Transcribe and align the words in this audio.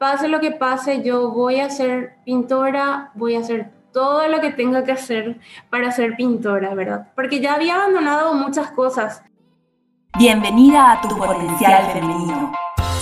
pase 0.00 0.28
lo 0.28 0.40
que 0.40 0.50
pase, 0.50 1.02
yo 1.02 1.30
voy 1.30 1.60
a 1.60 1.68
ser 1.68 2.16
pintora, 2.24 3.10
voy 3.14 3.36
a 3.36 3.40
hacer 3.40 3.70
todo 3.92 4.26
lo 4.28 4.40
que 4.40 4.50
tenga 4.50 4.82
que 4.82 4.92
hacer 4.92 5.38
para 5.68 5.92
ser 5.92 6.16
pintora, 6.16 6.74
¿verdad? 6.74 7.08
Porque 7.14 7.38
ya 7.40 7.52
había 7.52 7.74
abandonado 7.74 8.32
muchas 8.32 8.70
cosas. 8.70 9.22
Bienvenida 10.18 10.92
a 10.92 11.00
tu 11.02 11.14
potencial 11.18 11.92
femenino. 11.92 12.50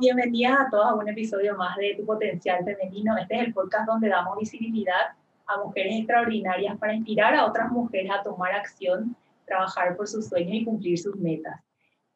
Bienvenidas 0.00 0.58
a 0.58 0.70
todos 0.70 0.86
a 0.86 0.94
un 0.94 1.06
episodio 1.10 1.54
más 1.58 1.76
de 1.76 1.94
Tu 1.94 2.06
Potencial 2.06 2.64
Femenino. 2.64 3.18
Este 3.18 3.34
es 3.34 3.42
el 3.42 3.52
podcast 3.52 3.86
donde 3.86 4.08
damos 4.08 4.38
visibilidad 4.38 5.12
a 5.46 5.58
mujeres 5.58 5.94
extraordinarias 5.98 6.78
para 6.78 6.94
inspirar 6.94 7.34
a 7.34 7.44
otras 7.44 7.70
mujeres 7.70 8.10
a 8.10 8.22
tomar 8.22 8.50
acción, 8.52 9.14
trabajar 9.44 9.98
por 9.98 10.08
sus 10.08 10.26
sueños 10.26 10.54
y 10.54 10.64
cumplir 10.64 10.98
sus 10.98 11.16
metas. 11.16 11.60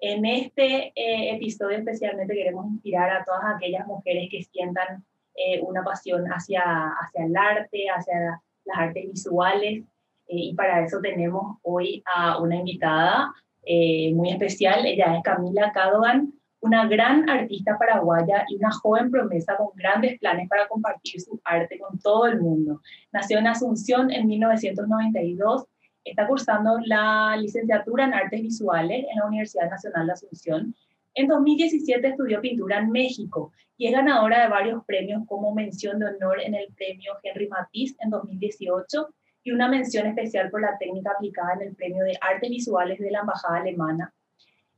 En 0.01 0.25
este 0.25 0.95
eh, 0.97 1.37
episodio 1.37 1.77
especialmente 1.77 2.33
queremos 2.33 2.65
inspirar 2.69 3.11
a 3.11 3.23
todas 3.23 3.43
aquellas 3.55 3.87
mujeres 3.87 4.29
que 4.31 4.43
sientan 4.45 5.05
eh, 5.35 5.61
una 5.61 5.85
pasión 5.85 6.25
hacia, 6.29 6.63
hacia 6.63 7.27
el 7.27 7.37
arte, 7.37 7.85
hacia 7.95 8.41
las 8.65 8.79
artes 8.79 9.11
visuales. 9.11 9.85
Eh, 10.27 10.37
y 10.37 10.55
para 10.55 10.87
eso 10.87 11.01
tenemos 11.03 11.59
hoy 11.61 12.03
a 12.15 12.39
una 12.41 12.57
invitada 12.57 13.31
muy 14.15 14.31
especial. 14.31 14.87
Ella 14.87 15.17
es 15.17 15.23
Camila 15.23 15.71
Cadogan 15.73 16.33
una 16.65 16.89
gran 16.89 17.29
artista 17.29 17.77
paraguaya 17.79 18.47
y 18.49 18.57
una 18.57 18.71
joven 18.73 19.11
promesa 19.11 19.55
con 19.55 19.69
grandes 19.75 20.19
planes 20.19 20.49
para 20.49 20.67
compartir 20.67 21.21
su 21.21 21.39
arte 21.45 21.79
con 21.79 21.99
todo 21.99 22.27
el 22.27 22.41
mundo. 22.41 22.81
Nació 23.13 23.39
en 23.39 23.49
Asunción 23.49 24.11
en 24.11 24.27
1992, 24.27 25.67
está 26.07 26.27
cursando 26.27 26.79
la 26.87 27.37
licenciatura 27.37 28.07
en 28.07 28.15
artes 28.15 28.41
visuales 28.41 29.05
en 29.11 29.19
la 29.19 29.27
Universidad 29.27 29.69
Nacional 29.69 30.07
de 30.07 30.13
Asunción. 30.15 30.75
En 31.13 31.29
2017 31.29 32.09
estudió 32.09 32.41
pintura 32.41 32.79
en 32.79 32.91
México 32.91 33.53
y 33.77 33.89
es 33.89 33.93
ganadora 33.93 34.45
de 34.45 34.49
varios 34.49 34.83
premios 34.87 35.23
como 35.29 35.55
mención 35.55 35.99
de 35.99 36.07
honor 36.07 36.41
en 36.41 36.55
el 36.55 36.73
premio 36.73 37.13
Henry 37.23 37.47
Matisse 37.47 37.95
en 38.01 38.09
2018 38.09 39.07
y 39.43 39.51
una 39.51 39.69
mención 39.69 40.07
especial 40.07 40.51
por 40.51 40.63
la 40.63 40.79
técnica 40.79 41.11
aplicada 41.11 41.57
en 41.61 41.69
el 41.69 41.75
premio 41.75 42.05
de 42.05 42.17
artes 42.23 42.49
visuales 42.49 42.99
de 43.01 43.11
la 43.11 43.21
Embajada 43.21 43.59
Alemana 43.59 44.15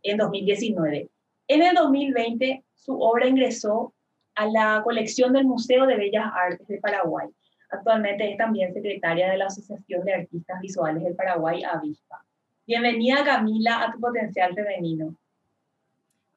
en 0.03 0.17
2019. 0.17 1.11
En 1.49 1.63
el 1.63 1.75
2020, 1.77 2.65
su 2.75 3.01
obra 3.01 3.29
ingresó 3.29 3.95
a 4.35 4.47
la 4.47 4.81
colección 4.83 5.33
del 5.33 5.45
Museo 5.45 5.87
de 5.87 5.97
Bellas 5.97 6.31
Artes 6.35 6.67
de 6.67 6.79
Paraguay. 6.79 7.29
Actualmente 7.71 8.31
es 8.31 8.37
también 8.37 8.75
secretaria 8.75 9.31
de 9.31 9.37
la 9.37 9.47
Asociación 9.47 10.05
de 10.05 10.15
Artistas 10.15 10.61
Visuales 10.61 11.05
del 11.05 11.15
Paraguay, 11.15 11.63
AVISPA. 11.63 12.25
Bienvenida, 12.67 13.25
Camila, 13.25 13.85
a 13.85 13.93
tu 13.93 14.01
potencial 14.01 14.55
femenino. 14.55 15.15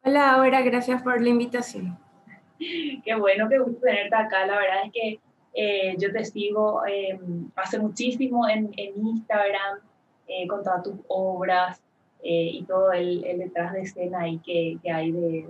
Hola, 0.03 0.35
Aura, 0.35 0.61
gracias 0.61 1.01
por 1.01 1.19
la 1.19 1.29
invitación. 1.29 1.97
Qué 2.59 3.15
bueno, 3.15 3.49
qué 3.49 3.57
gusto 3.57 3.81
tenerte 3.81 4.15
acá. 4.15 4.45
La 4.45 4.57
verdad 4.57 4.85
es 4.85 4.91
que 4.91 5.19
eh, 5.53 5.95
yo 5.97 6.11
te 6.11 6.23
sigo 6.25 6.85
eh, 6.85 7.19
hace 7.55 7.79
muchísimo 7.79 8.47
en, 8.47 8.71
Instagram 8.77 9.79
eh, 10.27 10.47
con 10.47 10.63
todas 10.63 10.83
tus 10.83 10.95
obras. 11.07 11.81
Eh, 12.21 12.49
y 12.53 12.63
todo 12.63 12.91
el, 12.91 13.21
detrás 13.21 13.71
de 13.71 13.81
escena 13.81 14.21
ahí 14.21 14.39
que, 14.39 14.77
que 14.83 14.91
hay 14.91 15.11
de, 15.11 15.47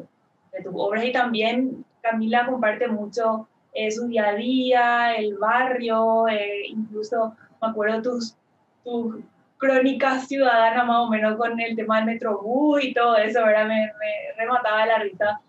de, 0.54 0.64
tus 0.64 0.74
obras. 0.76 1.04
Y 1.04 1.12
también 1.12 1.84
Camila 2.02 2.46
comparte 2.46 2.88
mucho 2.88 3.48
eh, 3.74 3.90
su 3.92 4.08
día 4.08 4.30
a 4.30 4.36
día, 4.36 5.16
el 5.16 5.38
barrio, 5.38 6.28
eh, 6.28 6.68
incluso 6.68 7.36
me 7.62 7.70
acuerdo 7.70 8.02
tus, 8.04 8.36
tus 8.84 9.16
crónicas 9.58 10.28
ciudadanas 10.28 10.86
más 10.86 11.00
o 11.00 11.10
menos 11.10 11.38
con 11.38 11.60
el 11.60 11.76
tema 11.76 11.98
del 11.98 12.06
Metrobús 12.06 12.84
y 12.84 12.94
todo 12.94 13.18
eso, 13.18 13.44
¿verdad? 13.44 13.68
Me, 13.68 13.92
me 14.00 14.34
remataba 14.38 14.86
la 14.86 15.00
risa. 15.00 15.42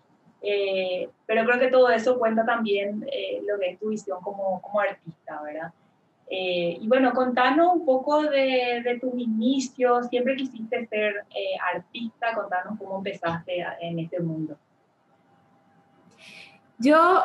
pero 1.27 1.45
creo 1.45 1.59
que 1.59 1.67
todo 1.67 1.89
eso 1.91 2.17
cuenta 2.17 2.43
también 2.45 3.05
lo 3.47 3.59
que 3.59 3.71
es 3.71 3.79
tu 3.79 3.89
visión 3.89 4.19
como, 4.21 4.59
como 4.61 4.79
artista, 4.81 5.41
¿verdad? 5.43 5.71
Eh, 6.33 6.77
y 6.79 6.87
bueno, 6.87 7.11
contanos 7.11 7.75
un 7.75 7.85
poco 7.85 8.23
de, 8.23 8.81
de 8.85 8.99
tus 9.01 9.13
inicios, 9.19 10.07
siempre 10.07 10.37
quisiste 10.37 10.87
ser 10.87 11.25
eh, 11.29 11.57
artista, 11.75 12.33
contanos 12.33 12.79
cómo 12.79 12.99
empezaste 12.99 13.65
en 13.81 13.99
este 13.99 14.21
mundo. 14.21 14.55
Yo 16.77 17.21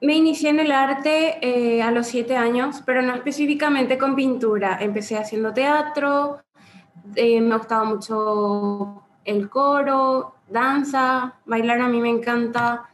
me 0.00 0.14
inicié 0.14 0.50
en 0.50 0.60
el 0.60 0.70
arte 0.70 1.38
eh, 1.42 1.82
a 1.82 1.90
los 1.90 2.06
siete 2.06 2.36
años, 2.36 2.80
pero 2.86 3.02
no 3.02 3.12
específicamente 3.14 3.98
con 3.98 4.14
pintura. 4.14 4.78
Empecé 4.80 5.18
haciendo 5.18 5.52
teatro, 5.52 6.40
me 7.16 7.56
gustaba 7.56 7.82
mucho 7.82 9.02
el 9.24 9.50
coro, 9.50 10.36
danza, 10.48 11.34
bailar 11.44 11.80
a 11.80 11.88
mí 11.88 12.00
me 12.00 12.10
encanta, 12.10 12.88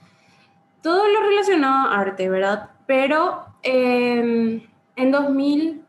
todo 0.82 1.06
lo 1.06 1.21
relacionado 1.21 1.91
a 1.91 2.00
arte, 2.00 2.31
¿verdad? 2.31 2.71
Pero 2.87 3.44
em, 3.62 4.69
en 5.00 5.11
2000, 5.11 5.83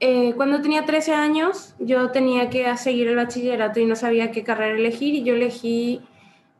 eh, 0.00 0.34
cuando 0.36 0.60
tenía 0.60 0.84
13 0.84 1.14
años, 1.14 1.74
yo 1.78 2.10
tenía 2.10 2.50
que 2.50 2.76
seguir 2.76 3.08
el 3.08 3.16
bachillerato 3.16 3.80
y 3.80 3.86
no 3.86 3.96
sabía 3.96 4.30
qué 4.30 4.42
carrera 4.42 4.76
elegir 4.76 5.14
y 5.14 5.22
yo 5.22 5.34
elegí 5.34 6.02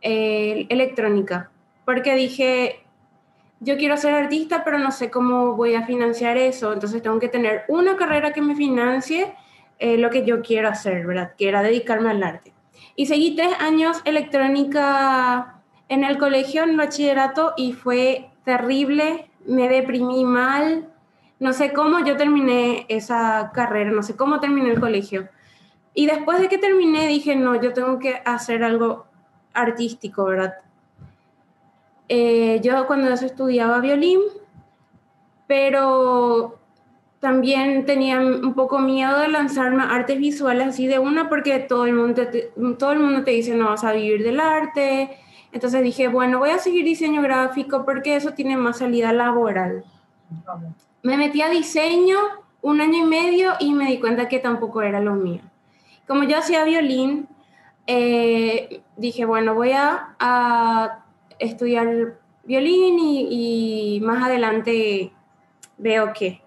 eh, 0.00 0.66
electrónica, 0.68 1.50
porque 1.84 2.14
dije, 2.14 2.84
yo 3.60 3.76
quiero 3.76 3.96
ser 3.96 4.14
artista, 4.14 4.64
pero 4.64 4.78
no 4.78 4.92
sé 4.92 5.10
cómo 5.10 5.56
voy 5.56 5.74
a 5.74 5.84
financiar 5.84 6.36
eso, 6.36 6.72
entonces 6.72 7.02
tengo 7.02 7.18
que 7.18 7.28
tener 7.28 7.64
una 7.68 7.96
carrera 7.96 8.32
que 8.32 8.42
me 8.42 8.54
financie 8.54 9.34
eh, 9.78 9.98
lo 9.98 10.10
que 10.10 10.24
yo 10.24 10.40
quiero 10.40 10.68
hacer, 10.68 11.06
¿verdad? 11.06 11.32
Que 11.36 11.48
era 11.48 11.62
dedicarme 11.62 12.10
al 12.10 12.22
arte. 12.22 12.52
Y 12.96 13.06
seguí 13.06 13.34
tres 13.34 13.52
años 13.58 14.00
electrónica 14.04 15.56
en 15.88 16.04
el 16.04 16.16
colegio, 16.16 16.62
en 16.62 16.70
el 16.70 16.76
bachillerato, 16.76 17.54
y 17.56 17.72
fue 17.72 18.30
terrible, 18.44 19.28
me 19.46 19.68
deprimí 19.68 20.24
mal, 20.24 20.93
no 21.44 21.52
sé 21.52 21.74
cómo 21.74 22.02
yo 22.02 22.16
terminé 22.16 22.86
esa 22.88 23.50
carrera, 23.52 23.90
no 23.90 24.02
sé 24.02 24.16
cómo 24.16 24.40
terminé 24.40 24.70
el 24.70 24.80
colegio. 24.80 25.28
Y 25.92 26.06
después 26.06 26.40
de 26.40 26.48
que 26.48 26.56
terminé 26.56 27.06
dije, 27.06 27.36
no, 27.36 27.60
yo 27.60 27.74
tengo 27.74 27.98
que 27.98 28.22
hacer 28.24 28.64
algo 28.64 29.04
artístico, 29.52 30.24
¿verdad? 30.24 30.54
Eh, 32.08 32.62
yo 32.62 32.86
cuando 32.86 33.10
eso 33.10 33.26
estudiaba 33.26 33.80
violín, 33.80 34.20
pero 35.46 36.58
también 37.20 37.84
tenía 37.84 38.20
un 38.20 38.54
poco 38.54 38.78
miedo 38.78 39.18
de 39.18 39.28
lanzarme 39.28 39.82
a 39.82 39.94
artes 39.94 40.18
visuales 40.18 40.68
así 40.68 40.86
de 40.86 40.98
una 40.98 41.28
porque 41.28 41.58
todo 41.58 41.84
el 41.84 41.92
mundo 41.92 42.26
te, 42.26 42.52
todo 42.78 42.92
el 42.92 43.00
mundo 43.00 43.22
te 43.22 43.32
dice 43.32 43.54
no 43.54 43.68
vas 43.68 43.84
a 43.84 43.92
vivir 43.92 44.22
del 44.22 44.40
arte. 44.40 45.18
Entonces 45.52 45.82
dije, 45.82 46.08
bueno, 46.08 46.38
voy 46.38 46.50
a 46.50 46.58
seguir 46.58 46.86
diseño 46.86 47.20
gráfico 47.20 47.84
porque 47.84 48.16
eso 48.16 48.32
tiene 48.32 48.56
más 48.56 48.78
salida 48.78 49.12
laboral 49.12 49.84
me 51.04 51.18
metí 51.18 51.42
a 51.42 51.50
diseño 51.50 52.16
un 52.62 52.80
año 52.80 53.04
y 53.04 53.06
medio 53.06 53.52
y 53.60 53.74
me 53.74 53.86
di 53.86 54.00
cuenta 54.00 54.26
que 54.26 54.38
tampoco 54.38 54.80
era 54.82 55.00
lo 55.00 55.14
mío. 55.14 55.42
Como 56.08 56.24
yo 56.24 56.38
hacía 56.38 56.64
violín, 56.64 57.28
eh, 57.86 58.82
dije, 58.96 59.26
bueno, 59.26 59.54
voy 59.54 59.72
a, 59.72 61.04
estudiar 61.38 62.18
violín 62.44 62.98
y, 62.98 64.00
más 64.02 64.24
adelante 64.24 65.12
veo 65.76 66.12
qué. 66.14 66.40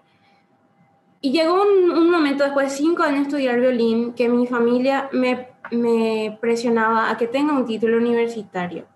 Y 1.20 1.30
llegó 1.30 1.62
un, 1.62 2.10
momento 2.10 2.42
después 2.42 2.70
de 2.70 2.76
cinco 2.76 3.04
años 3.04 3.22
estudiar 3.22 3.60
violín 3.60 4.12
que 4.14 4.28
mi 4.28 4.48
familia 4.48 5.08
me, 5.12 5.50
me 5.70 6.36
presionaba 6.40 7.10
a 7.10 7.16
que 7.16 7.28
tenga 7.28 7.52
un 7.52 7.64
título 7.64 7.96
universitario. 7.96 8.86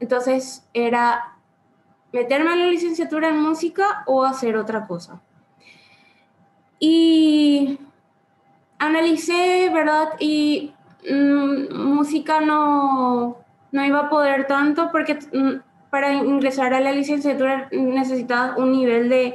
Entonces 0.00 0.66
era 0.72 1.33
meterme 2.14 2.52
a 2.52 2.56
la 2.56 2.66
licenciatura 2.66 3.28
en 3.28 3.40
música 3.40 4.04
o 4.06 4.22
hacer 4.22 4.56
otra 4.56 4.86
cosa. 4.86 5.20
Y 6.78 7.80
analicé, 8.78 9.68
¿verdad? 9.74 10.10
Y 10.20 10.72
mm, 11.10 11.74
música 11.74 12.40
no, 12.40 13.38
no 13.72 13.84
iba 13.84 13.98
a 13.98 14.08
poder 14.08 14.46
tanto 14.46 14.92
porque 14.92 15.18
mm, 15.32 15.54
para 15.90 16.12
ingresar 16.12 16.72
a 16.72 16.80
la 16.80 16.92
licenciatura 16.92 17.68
necesitaba 17.72 18.56
un 18.58 18.70
nivel 18.70 19.08
de, 19.08 19.34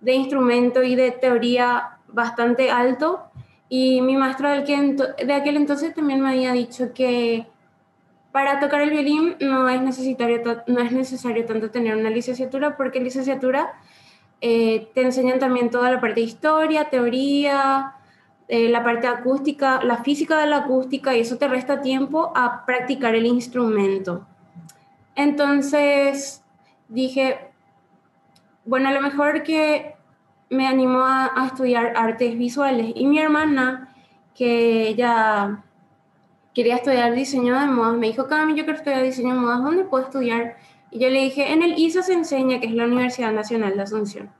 de, 0.00 0.12
instrumento 0.12 0.82
y 0.82 0.94
de 0.96 1.12
teoría 1.12 1.96
bastante 2.08 2.70
alto. 2.70 3.22
Y 3.70 4.02
mi 4.02 4.18
maestro 4.18 4.50
que 4.66 4.96
de 5.24 5.32
aquel 5.32 5.56
entonces 5.56 5.94
también 5.94 6.20
me 6.20 6.28
había 6.28 6.52
dicho 6.52 6.92
que 6.92 7.46
Para 8.32 8.60
tocar 8.60 8.80
el 8.80 8.90
violín 8.90 9.36
no 9.40 9.68
es 9.68 9.82
necesario, 9.82 10.42
no 10.66 10.80
es 10.80 10.90
necesario 10.90 11.44
tanto 11.44 11.70
tener 11.70 11.94
una 11.94 12.08
licenciatura 12.08 12.78
porque 12.78 12.96
en 12.98 13.04
licenciatura 13.04 13.74
eh, 14.40 14.90
te 14.94 15.02
enseñan 15.02 15.38
también 15.38 15.70
toda 15.70 15.90
la 15.90 16.00
parte 16.00 16.20
de 16.20 16.26
historia, 16.26 16.88
teoría, 16.88 17.94
eh, 18.48 18.70
la 18.70 18.82
parte 18.82 19.06
acústica, 19.06 19.84
la 19.84 19.98
física 19.98 20.38
de 20.38 20.46
la 20.46 20.58
acústica 20.58 21.14
y 21.14 21.20
eso 21.20 21.36
te 21.36 21.46
resta 21.46 21.82
tiempo 21.82 22.32
a 22.34 22.64
practicar 22.64 23.14
el 23.14 23.26
instrumento. 23.26 24.26
Entonces 25.14 26.42
dije, 26.88 27.38
bueno, 28.64 28.88
a 28.88 28.92
lo 28.92 29.02
mejor 29.02 29.42
que 29.42 29.94
me 30.48 30.66
animó 30.66 31.00
a, 31.00 31.32
a 31.36 31.46
estudiar 31.48 31.92
artes 31.96 32.38
visuales 32.38 32.92
y 32.94 33.06
mi 33.06 33.18
hermana, 33.18 33.94
que 34.34 34.88
ella 34.88 35.62
quería 36.54 36.76
estudiar 36.76 37.14
diseño 37.14 37.58
de 37.58 37.66
modas. 37.66 37.96
Me 37.96 38.08
dijo, 38.08 38.26
Cami, 38.26 38.54
yo 38.54 38.64
quiero 38.64 38.78
estudiar 38.78 39.02
diseño 39.02 39.34
de 39.34 39.40
modas, 39.40 39.62
¿dónde 39.62 39.84
puedo 39.84 40.04
estudiar? 40.04 40.56
Y 40.90 40.98
yo 40.98 41.08
le 41.08 41.20
dije, 41.20 41.52
en 41.52 41.62
el 41.62 41.78
ISA 41.78 42.02
se 42.02 42.12
enseña, 42.12 42.60
que 42.60 42.66
es 42.66 42.72
la 42.72 42.84
Universidad 42.84 43.32
Nacional 43.32 43.76
de 43.76 43.82
Asunción. 43.82 44.30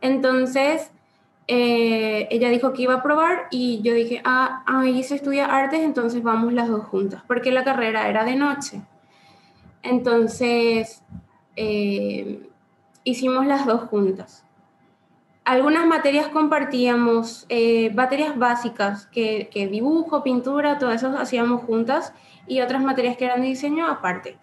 Entonces, 0.00 0.90
eh, 1.46 2.26
ella 2.30 2.48
dijo 2.48 2.72
que 2.72 2.82
iba 2.82 2.94
a 2.94 3.02
probar 3.02 3.46
y 3.50 3.80
yo 3.82 3.94
dije, 3.94 4.20
ah, 4.24 4.64
ahí 4.66 5.02
se 5.02 5.16
estudia 5.16 5.46
artes, 5.46 5.80
entonces 5.80 6.22
vamos 6.22 6.52
las 6.52 6.68
dos 6.68 6.84
juntas, 6.84 7.22
porque 7.26 7.52
la 7.52 7.64
carrera 7.64 8.08
era 8.08 8.24
de 8.24 8.34
noche. 8.34 8.82
Entonces, 9.82 11.02
eh, 11.56 12.48
hicimos 13.04 13.46
las 13.46 13.66
dos 13.66 13.82
juntas 13.82 14.43
algunas 15.44 15.86
materias 15.86 16.28
compartíamos, 16.28 17.46
eh, 17.48 17.92
materias 17.94 18.38
básicas, 18.38 19.06
que, 19.06 19.68
dibujo, 19.70 20.22
pintura, 20.22 20.78
todo 20.78 20.92
eso 20.92 21.16
hacíamos 21.18 21.62
juntas, 21.62 22.14
y 22.46 22.60
otras 22.60 22.82
materias 22.82 23.16
que 23.16 23.26
eran 23.26 23.40
de 23.40 23.48
diseño 23.48 23.86
aparte. 23.86 24.38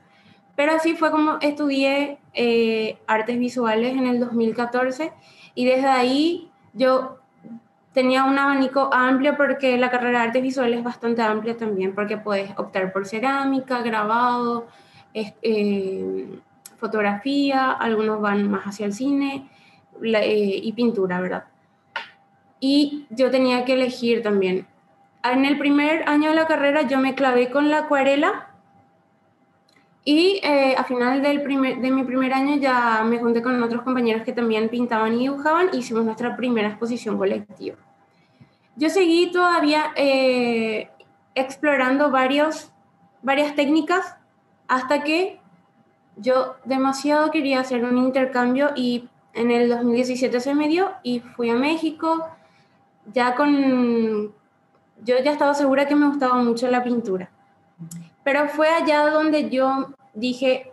Pero 0.56 0.74
así 0.74 0.96
fue 0.96 1.12
como 1.12 1.38
estudié 1.42 2.20
eh, 2.34 2.98
artes 3.08 3.38
visuales 3.40 3.96
en 3.96 4.08
el 4.08 4.20
2014 4.20 5.12
y 5.56 5.66
desde 5.66 5.88
ahí 5.88 6.52
yo 6.74 7.18
tenía 7.94 8.24
un 8.24 8.38
abanico 8.38 8.90
amplio 8.94 9.36
porque 9.38 9.78
la 9.78 9.90
carrera 9.90 10.20
de 10.20 10.26
artes 10.26 10.42
visuales 10.42 10.80
es 10.80 10.84
bastante 10.84 11.22
amplia 11.22 11.58
también 11.58 11.94
porque 11.94 12.18
puedes 12.18 12.52
optar 12.58 12.92
por 12.92 13.08
cerámica, 13.08 13.82
grabado, 13.82 14.68
eh, 15.14 16.40
fotografía, 16.78 17.72
algunos 17.72 18.22
van 18.22 18.50
más 18.50 18.66
hacia 18.66 18.86
el 18.86 18.94
cine, 18.94 19.50
eh, 20.04 20.60
y 20.64 20.74
pintura, 20.74 21.22
¿verdad? 21.22 21.46
Y 22.60 23.06
yo 23.10 23.32
tenía 23.32 23.66
que 23.66 23.74
elegir 23.74 24.22
también. 24.22 24.68
En 25.24 25.46
el 25.46 25.58
primer 25.58 26.08
año 26.08 26.30
de 26.30 26.36
la 26.36 26.48
carrera 26.48 26.84
yo 26.84 27.00
me 27.00 27.16
clavé 27.16 27.50
con 27.50 27.70
la 27.70 27.80
acuarela 27.80 28.48
y 30.04 30.40
eh, 30.44 30.76
a 30.76 30.84
final 30.84 31.22
del 31.22 31.44
primer, 31.44 31.80
de 31.80 31.92
mi 31.92 32.04
primer 32.04 32.34
año 32.34 32.56
ya 32.56 33.04
me 33.04 33.20
junté 33.20 33.42
con 33.44 33.62
otros 33.62 33.84
compañeros 33.84 34.24
que 34.24 34.34
también 34.34 34.70
pintaban 34.70 35.14
y 35.14 35.20
dibujaban 35.20 35.70
y 35.74 35.78
hicimos 35.78 36.06
nuestra 36.06 36.36
primera 36.36 36.70
exposición 36.70 37.18
colectiva. 37.18 37.78
Yo 38.76 38.90
seguí 38.90 39.32
todavía 39.32 39.92
eh, 39.96 40.90
explorando 41.36 42.10
varios, 42.10 42.72
varias 43.22 43.54
técnicas 43.56 44.16
hasta 44.68 45.04
que 45.04 45.40
yo 46.18 46.56
demasiado 46.66 47.30
quería 47.30 47.60
hacer 47.60 47.84
un 47.84 47.98
intercambio 47.98 48.72
y 48.76 49.08
en 49.34 49.52
el 49.52 49.70
2017 49.70 50.40
se 50.40 50.54
me 50.54 50.68
dio 50.68 50.92
y 51.04 51.20
fui 51.20 51.50
a 51.50 51.56
México, 51.56 52.28
ya 53.14 53.36
con... 53.36 54.34
Yo 55.04 55.16
ya 55.24 55.32
estaba 55.32 55.54
segura 55.54 55.88
que 55.88 55.96
me 55.96 56.08
gustaba 56.08 56.36
mucho 56.36 56.70
la 56.70 56.84
pintura, 56.84 57.32
pero 58.24 58.48
fue 58.50 58.70
allá 58.70 59.10
donde 59.10 59.50
yo 59.50 59.96
dije, 60.14 60.72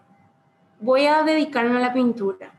voy 0.80 1.06
a 1.06 1.22
dedicarme 1.22 1.78
a 1.78 1.80
la 1.80 1.92
pintura. 1.94 2.52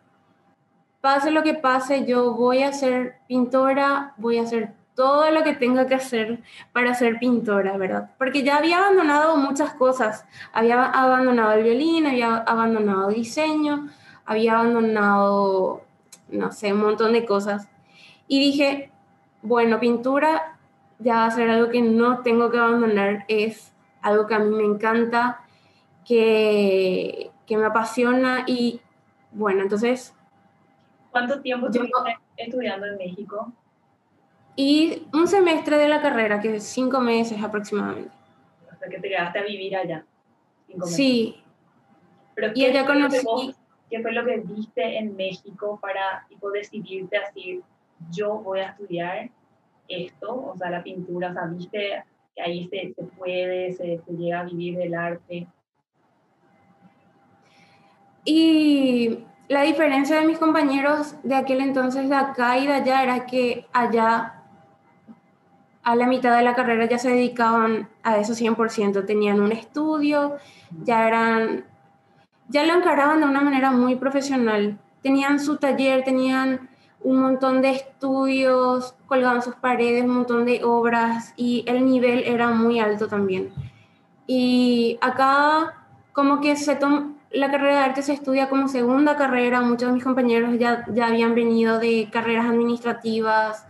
Pase 1.00 1.30
lo 1.30 1.44
que 1.44 1.54
pase, 1.54 2.06
yo 2.06 2.34
voy 2.34 2.63
a 2.63 2.74
ser 2.74 3.19
pintora, 3.28 4.13
voy 4.18 4.40
a 4.40 4.44
hacer 4.44 4.74
todo 4.95 5.30
lo 5.31 5.44
que 5.44 5.54
tenga 5.54 5.88
que 5.88 5.95
hacer 5.95 6.42
para 6.74 6.94
ser 6.94 7.19
pintora, 7.19 7.78
¿verdad? 7.78 8.10
Porque 8.18 8.44
ya 8.44 8.57
había 8.57 8.80
abandonado 8.80 9.38
muchas 9.38 9.74
cosas. 9.75 10.25
Había 10.52 10.84
abandonado 10.84 11.54
el 11.54 11.63
violín, 11.63 12.06
había 12.06 12.38
abandonado 12.40 13.07
diseño, 13.07 13.90
había 14.25 14.60
abandonado 14.60 15.84
no 16.31 16.52
sé, 16.52 16.74
un 16.74 16.81
montón 16.81 17.14
de 17.14 17.26
cosas. 17.26 17.70
Y 18.28 18.40
dije, 18.40 18.92
bueno, 19.42 19.80
pintura 19.80 20.58
ya 21.00 21.16
va 21.16 21.26
a 21.26 21.31
ser 21.31 21.50
algo 21.50 21.70
que 21.70 21.81
no 21.81 22.22
tengo 22.22 22.52
que 22.52 22.58
abandonar, 22.58 23.26
es 23.28 23.74
algo 24.02 24.28
que 24.28 24.36
a 24.36 24.40
mí 24.40 24.56
me 24.56 24.64
encanta, 24.64 25.42
que, 26.06 27.31
que 27.46 27.58
me 27.58 27.66
apasiona 27.66 28.44
y 28.48 28.81
bueno, 29.31 29.62
entonces... 29.62 30.16
¿Cuánto 31.12 31.42
tiempo 31.42 31.68
estuviste 31.68 32.18
estudiando 32.38 32.86
en 32.88 32.98
México? 32.98 33.52
Y 34.56 35.08
un 35.14 35.28
semestre 35.28 35.78
de 35.78 35.88
la 35.88 36.02
carrera, 36.02 36.40
que 36.40 36.58
es 36.58 36.64
cinco 36.64 37.00
meses 37.00 37.42
aproximadamente. 37.42 38.12
Hasta 38.72 38.90
que 38.90 39.00
te 39.00 39.10
quedaste 39.10 39.40
a 39.40 39.44
vivir 39.44 39.76
allá. 39.76 40.06
Sí. 40.84 41.42
Pero 42.36 42.52
y 42.54 42.66
allá 42.66 42.86
conocí... 42.86 43.56
¿Qué 43.89 44.01
fue 44.01 44.12
lo 44.12 44.25
que 44.25 44.38
viste 44.38 44.97
en 44.97 45.15
México 45.15 45.80
para 45.81 46.25
tipo, 46.30 46.51
decidirte 46.51 47.18
así, 47.18 47.62
yo 48.12 48.36
voy 48.36 48.59
a 48.59 48.69
estudiar 48.69 49.30
esto, 49.88 50.51
o 50.53 50.57
sea, 50.57 50.69
la 50.69 50.83
pintura, 50.83 51.31
o 51.31 51.33
sea, 51.33 51.45
viste 51.45 52.03
que 52.36 52.41
ahí 52.41 52.68
se, 52.68 52.94
se 52.94 53.03
puede, 53.18 53.74
se, 53.74 54.00
se, 54.00 54.13
llega 54.13 54.41
a 54.41 54.44
vivir 54.44 54.77
del 54.77 54.94
arte? 54.94 55.47
Y 58.24 59.25
la 59.47 59.63
diferencia 59.63 60.19
de 60.19 60.27
mis 60.27 60.38
compañeros 60.38 61.15
de 61.24 61.35
aquel 61.35 61.62
entonces 61.62 62.07
de 62.07 62.15
acá 62.15 62.57
y 62.59 62.68
de 62.68 62.74
allá 62.74 63.03
era 63.03 63.25
que 63.25 63.65
allá 63.74 64.39
a 65.81 65.95
la 65.95 66.06
mitad 66.06 66.38
de 66.38 66.44
la 66.44 66.53
carrera 66.53 66.85
ya 66.85 67.00
se 67.00 67.09
dedicaban 67.09 67.89
a 68.03 68.18
eso 68.18 68.33
100%, 68.33 69.06
tenían 69.07 69.39
un 69.39 69.51
estudio, 69.51 70.38
ya 70.83 71.07
eran 71.07 71.65
ya 72.50 72.66
lo 72.66 72.74
encaraban 72.74 73.22
de 73.22 73.25
una 73.25 73.42
manera 73.42 73.72
muy 73.72 73.96
profesional. 73.96 74.78
Tenían 75.01 75.40
su 75.40 75.57
taller, 75.57 76.04
tenían 76.04 76.69
un 77.01 77.22
montón 77.22 77.62
de 77.62 77.72
estudios, 77.72 78.96
colgaban 79.07 79.42
sus 79.42 79.56
paredes, 79.56 80.04
un 80.04 80.16
montón 80.16 80.46
de 80.46 80.63
obras 80.63 81.34
y 81.38 81.63
el 81.68 81.86
nivel 81.86 82.24
era 82.25 82.50
muy 82.50 82.80
alto 82.80 83.07
también. 83.07 83.54
Y 84.28 84.98
acá 85.01 85.75
como 86.12 86.42
que 86.42 86.56
se 86.56 86.78
la 87.31 87.51
carrera 87.51 87.78
de 87.78 87.84
arte 87.84 88.01
se 88.01 88.13
estudia 88.13 88.50
como 88.50 88.68
segunda 88.68 89.16
carrera, 89.16 89.62
muchos 89.62 89.90
de 89.90 89.94
mis 89.94 90.04
compañeros 90.04 90.57
ya, 90.57 90.85
ya 90.94 91.07
habían 91.07 91.35
venido 91.35 91.80
de 91.80 92.09
carreras 92.12 92.47
administrativas 92.47 93.66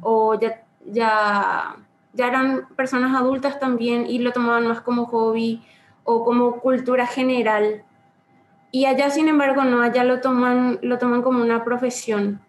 o 0.00 0.38
ya, 0.38 0.62
ya, 0.84 1.76
ya 2.12 2.26
eran 2.26 2.66
personas 2.76 3.14
adultas 3.14 3.60
también 3.60 4.06
y 4.06 4.18
lo 4.18 4.32
tomaban 4.32 4.66
más 4.66 4.80
como 4.80 5.06
hobby 5.06 5.62
o 6.02 6.24
como 6.24 6.60
cultura 6.60 7.06
general. 7.06 7.84
Y 8.74 8.86
allá, 8.86 9.08
sin 9.08 9.28
embargo, 9.28 9.62
no, 9.62 9.82
allá 9.82 10.02
lo 10.02 10.20
toman, 10.20 10.80
lo 10.82 10.98
toman 10.98 11.22
como 11.22 11.40
una 11.40 11.62
profesión. 11.62 12.40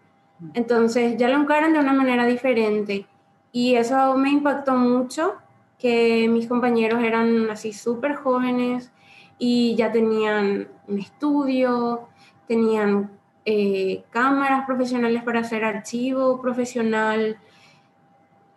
Entonces, 0.54 1.16
ya 1.16 1.28
lo 1.28 1.40
encaran 1.40 1.72
de 1.72 1.78
una 1.78 1.92
manera 1.92 2.26
diferente. 2.26 3.06
Y 3.52 3.76
eso 3.76 4.16
me 4.16 4.30
impactó 4.30 4.74
mucho, 4.74 5.36
que 5.78 6.26
mis 6.28 6.48
compañeros 6.48 7.00
eran 7.04 7.48
así 7.48 7.72
súper 7.72 8.16
jóvenes 8.16 8.90
y 9.38 9.76
ya 9.76 9.92
tenían 9.92 10.66
un 10.88 10.98
estudio, 10.98 12.08
tenían 12.48 13.12
eh, 13.44 14.02
cámaras 14.10 14.66
profesionales 14.66 15.22
para 15.22 15.42
hacer 15.42 15.62
archivo 15.62 16.40
profesional, 16.42 17.38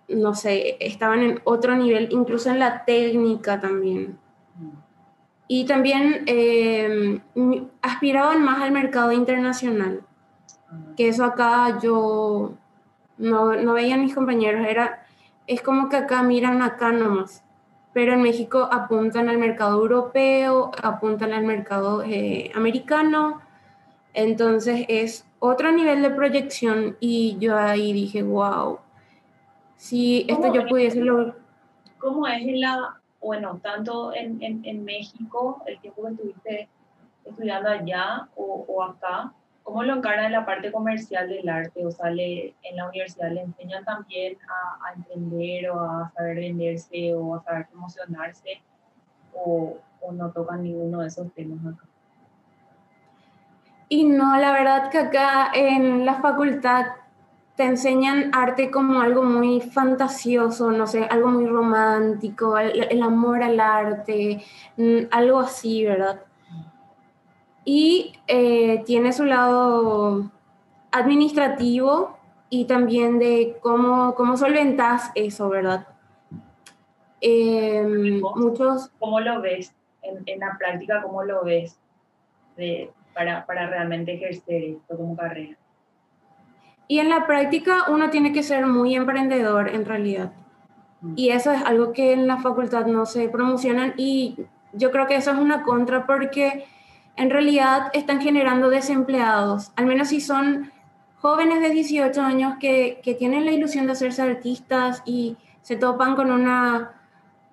no 0.07 0.33
sé, 0.33 0.75
estaban 0.79 1.21
en 1.21 1.39
otro 1.43 1.75
nivel, 1.75 2.07
incluso 2.09 2.49
en 2.49 2.57
la 2.57 2.83
técnica 2.83 3.61
también 3.61 4.17
y 5.51 5.65
también 5.65 6.25
eh, 6.27 7.19
aspiraban 7.81 8.43
más 8.43 8.61
al 8.61 8.71
mercado 8.71 9.11
internacional, 9.11 10.03
que 10.95 11.07
eso 11.07 11.25
acá 11.25 11.79
yo 11.81 12.53
no, 13.17 13.55
no 13.55 13.73
veía 13.73 13.95
a 13.95 13.97
mis 13.97 14.13
compañeros, 14.13 14.67
era, 14.67 15.07
es 15.47 15.63
como 15.63 15.89
que 15.89 15.97
acá 15.97 16.21
miran 16.21 16.61
acá 16.61 16.91
nomás, 16.91 17.43
pero 17.93 18.13
en 18.13 18.21
México 18.21 18.69
apuntan 18.71 19.27
al 19.27 19.39
mercado 19.39 19.81
europeo, 19.81 20.69
apuntan 20.83 21.33
al 21.33 21.45
mercado 21.45 22.03
eh, 22.03 22.51
americano, 22.53 23.41
entonces 24.13 24.85
es 24.87 25.25
otro 25.39 25.71
nivel 25.71 26.03
de 26.03 26.11
proyección 26.11 26.95
y 26.99 27.37
yo 27.39 27.57
ahí 27.57 27.91
dije, 27.91 28.21
wow, 28.21 28.77
si 29.77 30.27
esto 30.29 30.53
yo 30.53 30.67
pudiese 30.67 30.99
lograr. 31.01 31.35
¿Cómo 31.97 32.27
es 32.27 32.45
la 32.45 32.98
bueno, 33.21 33.59
tanto 33.61 34.13
en, 34.13 34.41
en, 34.41 34.63
en, 34.65 34.85
México, 34.85 35.61
el 35.65 35.79
tiempo 35.79 36.03
que 36.03 36.11
estuviste 36.11 36.69
estudiando 37.25 37.69
allá 37.69 38.27
o, 38.35 38.65
o, 38.67 38.83
acá, 38.83 39.33
¿cómo 39.63 39.83
lo 39.83 39.95
encargan 39.95 40.25
en 40.25 40.31
la 40.31 40.45
parte 40.45 40.71
comercial 40.71 41.27
del 41.27 41.47
arte? 41.49 41.85
O 41.85 41.91
sea, 41.91 42.09
en 42.09 42.75
la 42.75 42.87
universidad 42.87 43.31
le 43.31 43.41
enseñan 43.41 43.83
también 43.83 44.37
a, 44.47 44.87
a, 44.87 44.93
emprender 44.93 45.69
o 45.69 45.81
a 45.81 46.11
saber 46.15 46.37
venderse 46.37 47.13
o 47.13 47.35
a 47.35 47.43
saber 47.43 47.67
promocionarse, 47.67 48.61
o, 49.33 49.77
o 50.01 50.11
no 50.11 50.31
tocan 50.31 50.63
ninguno 50.63 50.99
de 50.99 51.07
esos 51.07 51.31
temas 51.33 51.73
acá? 51.73 51.85
Y 53.89 54.05
no, 54.05 54.37
la 54.37 54.51
verdad 54.51 54.91
que 54.91 54.99
acá 54.99 55.51
en 55.53 56.05
la 56.05 56.21
facultad 56.21 56.85
te 57.59 57.65
enseñan 57.65 58.31
arte 58.33 58.71
como 58.71 59.01
algo 59.01 59.21
muy 59.21 59.59
fantasioso, 59.59 60.71
no 60.71 60.87
sé, 60.87 61.03
algo 61.03 61.27
muy 61.27 61.45
romántico, 61.45 62.57
el, 62.57 63.03
amor 63.03 63.43
al 63.43 63.59
arte, 63.59 64.41
mm, 64.77 65.07
algo 65.11 65.39
así, 65.39 65.83
¿verdad? 65.83 66.21
Y 67.65 68.13
eh, 68.27 68.81
tiene 68.85 69.11
su 69.11 69.25
lado 69.25 70.31
administrativo 70.93 72.17
y 72.49 72.63
también 72.63 73.19
de 73.19 73.57
cómo, 73.61 74.15
cómo 74.15 74.37
solventas 74.37 75.11
eso, 75.15 75.49
¿verdad? 75.49 75.85
Em, 77.19 78.21
muchos... 78.21 78.89
¿Cómo 78.99 79.19
lo 79.19 79.41
ves 79.41 79.75
en, 80.01 80.23
en, 80.27 80.39
la 80.39 80.57
práctica? 80.57 81.01
¿Cómo 81.01 81.25
lo 81.25 81.43
ves 81.43 81.77
de, 82.55 82.89
para, 83.13 83.45
para 83.45 83.67
realmente 83.67 84.13
ejercer 84.13 84.63
esto 84.63 84.95
como 84.95 85.17
carrera? 85.17 85.57
Y 86.89 86.97
en 86.97 87.09
la 87.09 87.27
práctica 87.27 87.85
uno 87.89 88.09
tiene 88.09 88.33
que 88.33 88.41
ser 88.41 88.65
muy 88.65 88.95
emprendedor 88.95 89.69
en 89.69 89.85
realidad. 89.85 90.31
Mm. 91.01 91.13
Y 91.15 91.29
eso 91.29 91.51
es 91.51 91.61
algo 91.61 91.93
que 91.93 92.13
en 92.13 92.25
la 92.25 92.37
facultad 92.37 92.87
no 92.87 93.05
se 93.05 93.29
promocionan 93.29 93.93
y 93.95 94.35
yo 94.73 94.89
creo 94.89 95.05
que 95.05 95.15
eso 95.15 95.29
es 95.29 95.37
una 95.37 95.61
contra 95.61 96.07
porque 96.07 96.65
en 97.15 97.29
realidad 97.29 97.91
están 97.93 98.19
generando 98.21 98.71
desempleados, 98.71 99.71
al 99.75 99.85
menos 99.85 100.07
si 100.07 100.19
son 100.19 100.71
jóvenes 101.21 101.61
de 101.61 101.69
18 101.69 102.19
años 102.23 102.55
que, 102.59 103.01
que 103.03 103.13
tienen 103.13 103.45
la 103.45 103.51
ilusión 103.51 103.85
de 103.85 103.91
hacerse 103.91 104.23
artistas 104.23 105.03
y 105.05 105.37
se 105.61 105.75
topan 105.75 106.15
con 106.15 106.31
una, 106.31 106.93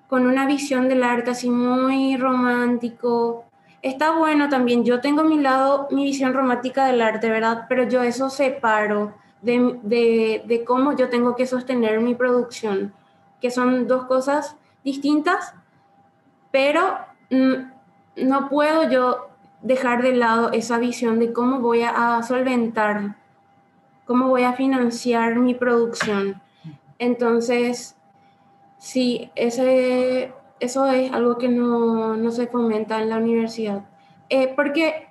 con 0.08 0.26
una 0.26 0.46
visión 0.46 0.88
del 0.88 1.02
arte 1.02 1.32
así 1.32 1.50
muy 1.50 2.16
romántico. 2.16 3.44
Está 3.82 4.12
bueno 4.16 4.48
también, 4.48 4.82
yo 4.82 5.02
tengo 5.02 5.24
mi 5.24 5.38
lado, 5.38 5.88
mi 5.90 6.04
visión 6.04 6.32
romántica 6.32 6.86
del 6.86 7.02
arte, 7.02 7.28
¿verdad? 7.28 7.66
Pero 7.68 7.84
yo 7.86 8.02
eso 8.02 8.30
separo 8.30 9.12
de, 9.46 10.42
de, 10.44 10.64
cómo 10.64 10.96
yo 10.96 11.08
tengo 11.08 11.36
que 11.36 11.46
sostener 11.46 12.00
mi 12.00 12.14
producción, 12.14 12.92
que 13.40 13.50
son 13.50 13.86
dos 13.86 14.04
cosas 14.04 14.56
distintas, 14.84 15.54
pero 16.50 16.98
no 18.16 18.48
puedo 18.48 18.90
yo 18.90 19.28
dejar 19.62 20.02
de 20.02 20.12
lado 20.14 20.52
esa 20.52 20.78
visión 20.78 21.18
de 21.18 21.32
cómo 21.32 21.60
voy 21.60 21.82
a 21.82 22.22
solventar, 22.22 23.16
cómo 24.04 24.28
voy 24.28 24.42
a 24.42 24.52
financiar 24.52 25.36
mi 25.36 25.54
producción. 25.54 26.40
Entonces, 26.98 27.96
sí, 28.78 29.30
ese, 29.34 30.32
eso 30.60 30.86
es 30.86 31.12
algo 31.12 31.38
que 31.38 31.48
no, 31.48 32.16
no 32.16 32.30
se 32.30 32.46
fomenta 32.46 33.00
en 33.00 33.10
la 33.10 33.18
universidad. 33.18 33.82
Eh, 34.28 34.52
porque 34.54 35.05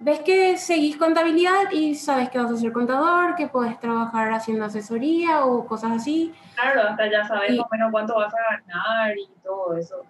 ves 0.00 0.20
que 0.20 0.56
seguís 0.58 0.96
contabilidad 0.96 1.70
y 1.72 1.94
sabes 1.94 2.28
que 2.30 2.38
vas 2.38 2.50
a 2.50 2.56
ser 2.56 2.72
contador, 2.72 3.34
que 3.34 3.48
puedes 3.48 3.78
trabajar 3.80 4.32
haciendo 4.32 4.64
asesoría 4.64 5.44
o 5.44 5.66
cosas 5.66 5.92
así. 5.92 6.34
Claro, 6.54 6.82
hasta 6.82 7.10
ya 7.10 7.26
sabes 7.26 7.56
más 7.56 7.66
o 7.66 7.68
menos 7.70 7.90
cuánto 7.90 8.16
vas 8.16 8.32
a 8.32 8.60
ganar 8.66 9.16
y 9.16 9.28
todo 9.42 9.76
eso. 9.76 10.04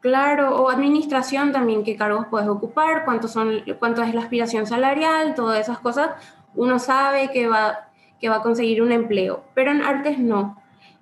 Claro, 0.00 0.62
o 0.62 0.70
administración 0.70 1.52
también, 1.52 1.84
qué 1.84 1.94
cargos 1.96 2.26
puedes 2.30 2.48
ocupar, 2.48 3.04
cuánto, 3.04 3.28
son, 3.28 3.62
cuánto 3.78 4.02
es 4.02 4.14
la 4.14 4.22
aspiración 4.22 4.66
salarial, 4.66 5.34
todas 5.34 5.60
esas 5.60 5.78
cosas. 5.78 6.10
Uno 6.54 6.78
sabe 6.78 7.30
que 7.30 7.48
va, 7.48 7.90
que 8.18 8.30
va 8.30 8.36
a 8.36 8.42
conseguir 8.42 8.82
un 8.82 8.92
empleo, 8.92 9.44
pero 9.54 9.70
en 9.70 9.82
artes 9.82 10.18
no. 10.18 10.60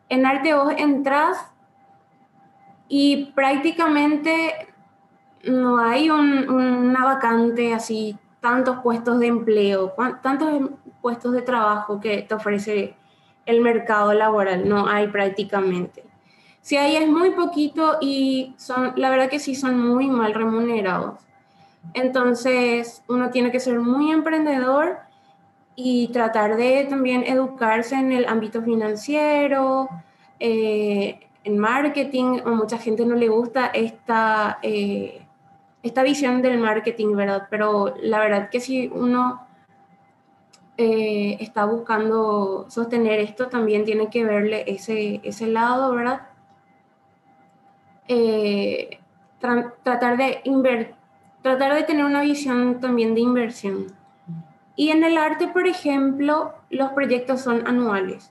En 0.09 0.27
arte 0.27 0.53
vos 0.53 0.73
entras 0.77 1.39
y 2.89 3.27
prácticamente 3.37 4.68
no 5.45 5.79
hay 5.79 6.11
una 6.11 7.05
vacante 7.05 7.75
así, 7.75 8.17
tantos 8.41 8.79
puestos 8.83 9.19
de 9.21 9.29
empleo, 9.29 9.95
tantos 10.23 10.71
puestos 11.01 11.33
de 11.33 11.43
trabajo 11.43 12.01
que 12.01 12.23
te 12.23 12.35
ofrece 12.35 12.95
el 13.47 13.61
mercado 13.61 14.13
laboral, 14.13 14.69
no 14.69 14.89
hay 14.89 15.09
prácticamente. 15.09 16.05
Si 16.61 16.77
hay 16.77 16.97
es 16.97 17.09
muy 17.09 17.31
poquito 17.31 17.97
y 18.01 18.55
son, 18.59 18.93
la 18.97 19.11
verdad 19.11 19.31
que 19.31 19.39
sí 19.39 19.55
son 19.55 19.81
muy 19.81 20.09
mal 20.09 20.35
remunerados. 20.35 21.21
Entonces 21.95 23.03
uno 23.09 23.31
tiene 23.31 23.51
que 23.51 23.61
ser 23.61 23.81
muy 23.81 24.11
emprendedor 24.11 24.99
y 25.75 26.09
tratar 26.09 26.57
de 26.57 26.87
también 26.91 27.23
educarse 27.23 27.95
en 27.95 28.13
el 28.13 28.27
ámbito 28.27 28.63
financiero, 28.63 29.89
eh, 30.41 31.21
en 31.45 31.59
marketing. 31.59 32.41
A 32.45 32.51
mucha 32.51 32.79
gente 32.79 33.07
no 33.07 33.15
le 33.15 33.29
gusta 33.29 33.69
esta... 33.69 34.59
Eh, 34.63 35.25
esta 35.83 36.03
visión 36.03 36.43
del 36.43 36.59
marketing, 36.59 37.15
¿verdad? 37.15 37.47
Pero 37.51 37.95
la 38.01 38.19
verdad 38.21 38.51
que 38.51 38.61
si 38.61 38.89
uno 38.89 39.47
eh, 40.77 41.37
está 41.41 41.65
buscando 41.65 42.67
sostener 42.69 43.21
esto, 43.21 43.49
también 43.49 43.85
tiene 43.85 44.11
que 44.11 44.25
verle 44.25 44.65
ese, 44.67 45.21
ese 45.25 45.47
lado, 45.47 45.95
¿verdad? 45.95 46.29
Eh, 48.09 48.99
tratar, 49.39 50.17
de 50.17 50.95
tratar 51.43 51.75
de 51.75 51.83
tener 51.83 52.05
una 52.05 52.23
visión 52.23 52.81
también 52.81 53.15
de 53.15 53.21
inversión. 53.21 53.87
Y 54.77 54.91
en 54.91 55.03
el 55.05 55.19
arte, 55.19 55.49
por 55.49 55.67
ejemplo, 55.67 56.55
los 56.71 56.91
proyectos 56.93 57.41
son 57.41 57.67
anuales. 57.67 58.31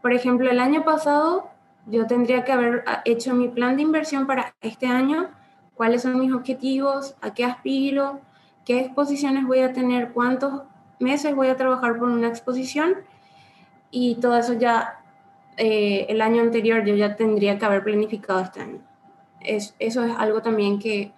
Por 0.00 0.12
ejemplo, 0.12 0.50
el 0.50 0.60
año 0.60 0.84
pasado 0.84 1.50
yo 1.86 2.06
tendría 2.06 2.44
que 2.44 2.52
haber 2.52 2.84
hecho 3.04 3.34
mi 3.34 3.48
plan 3.48 3.76
de 3.76 3.82
inversión 3.82 4.26
para 4.26 4.54
este 4.60 4.86
año 4.86 5.30
cuáles 5.78 6.02
son 6.02 6.18
mis 6.18 6.32
objetivos, 6.32 7.14
a 7.20 7.32
qué 7.32 7.44
aspiro, 7.44 8.20
qué 8.64 8.80
exposiciones 8.80 9.46
voy 9.46 9.60
a 9.60 9.72
tener, 9.72 10.12
cuántos 10.12 10.64
meses 10.98 11.36
voy 11.36 11.46
a 11.46 11.56
trabajar 11.56 11.96
por 11.98 12.08
una 12.08 12.26
exposición 12.26 12.96
y 13.92 14.16
todo 14.16 14.36
eso 14.36 14.54
ya 14.54 15.00
eh, 15.56 16.06
el 16.08 16.20
año 16.20 16.42
anterior 16.42 16.84
yo 16.84 16.96
ya 16.96 17.14
tendría 17.14 17.60
que 17.60 17.64
haber 17.64 17.84
planificado 17.84 18.40
este 18.40 18.60
año. 18.60 18.80
Es, 19.40 19.76
eso 19.78 20.02
es 20.02 20.12
algo 20.18 20.42
también 20.42 20.80
que, 20.80 21.12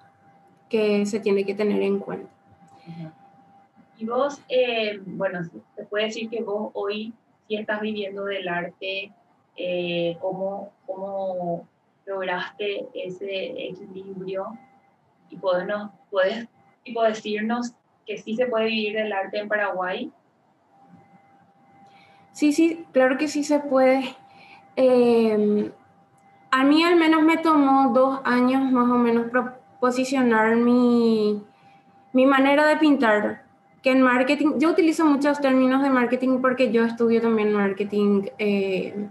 que, 0.68 1.06
se 1.06 1.20
tiene 1.20 1.46
que 1.46 1.54
tener 1.54 1.80
en 1.80 1.98
cuenta. 1.98 2.28
Y 3.96 4.04
vos, 4.04 4.42
eh, 4.50 5.00
bueno, 5.06 5.40
se 5.74 5.84
puede 5.84 6.04
decir 6.04 6.28
que 6.28 6.42
vos 6.42 6.70
hoy 6.74 7.14
sí 7.48 7.56
estás 7.56 7.80
viviendo 7.80 8.26
del 8.26 8.46
arte, 8.46 9.10
eh, 9.56 10.18
¿cómo, 10.20 10.70
cómo 10.86 11.66
lograste 12.10 12.88
ese 12.92 13.68
equilibrio 13.68 14.58
y 15.28 15.36
podernos, 15.36 15.90
puedes 16.10 16.48
tipo, 16.84 17.02
decirnos 17.02 17.72
que 18.04 18.18
sí 18.18 18.34
se 18.34 18.46
puede 18.46 18.66
vivir 18.66 18.96
del 18.96 19.12
arte 19.12 19.38
en 19.38 19.48
Paraguay? 19.48 20.12
Sí, 22.32 22.52
sí, 22.52 22.84
claro 22.92 23.16
que 23.16 23.28
sí 23.28 23.44
se 23.44 23.60
puede. 23.60 24.16
Em, 24.76 25.70
a 26.50 26.64
mí 26.64 26.82
al 26.82 26.96
menos 26.96 27.22
me 27.22 27.36
tomó 27.36 27.92
dos 27.92 28.20
años 28.24 28.70
más 28.72 28.88
o 28.90 28.94
menos 28.94 29.26
posicionar 29.78 30.56
mi, 30.56 31.42
mi 32.12 32.26
manera 32.26 32.66
de 32.66 32.76
pintar. 32.76 33.44
Que 33.82 33.92
en 33.92 34.02
marketing, 34.02 34.58
yo 34.58 34.70
utilizo 34.70 35.06
muchos 35.06 35.40
términos 35.40 35.82
de 35.82 35.88
marketing 35.88 36.40
porque 36.42 36.70
yo 36.70 36.84
estudio 36.84 37.22
también 37.22 37.52
marketing 37.52 38.26
eh, 38.38 39.08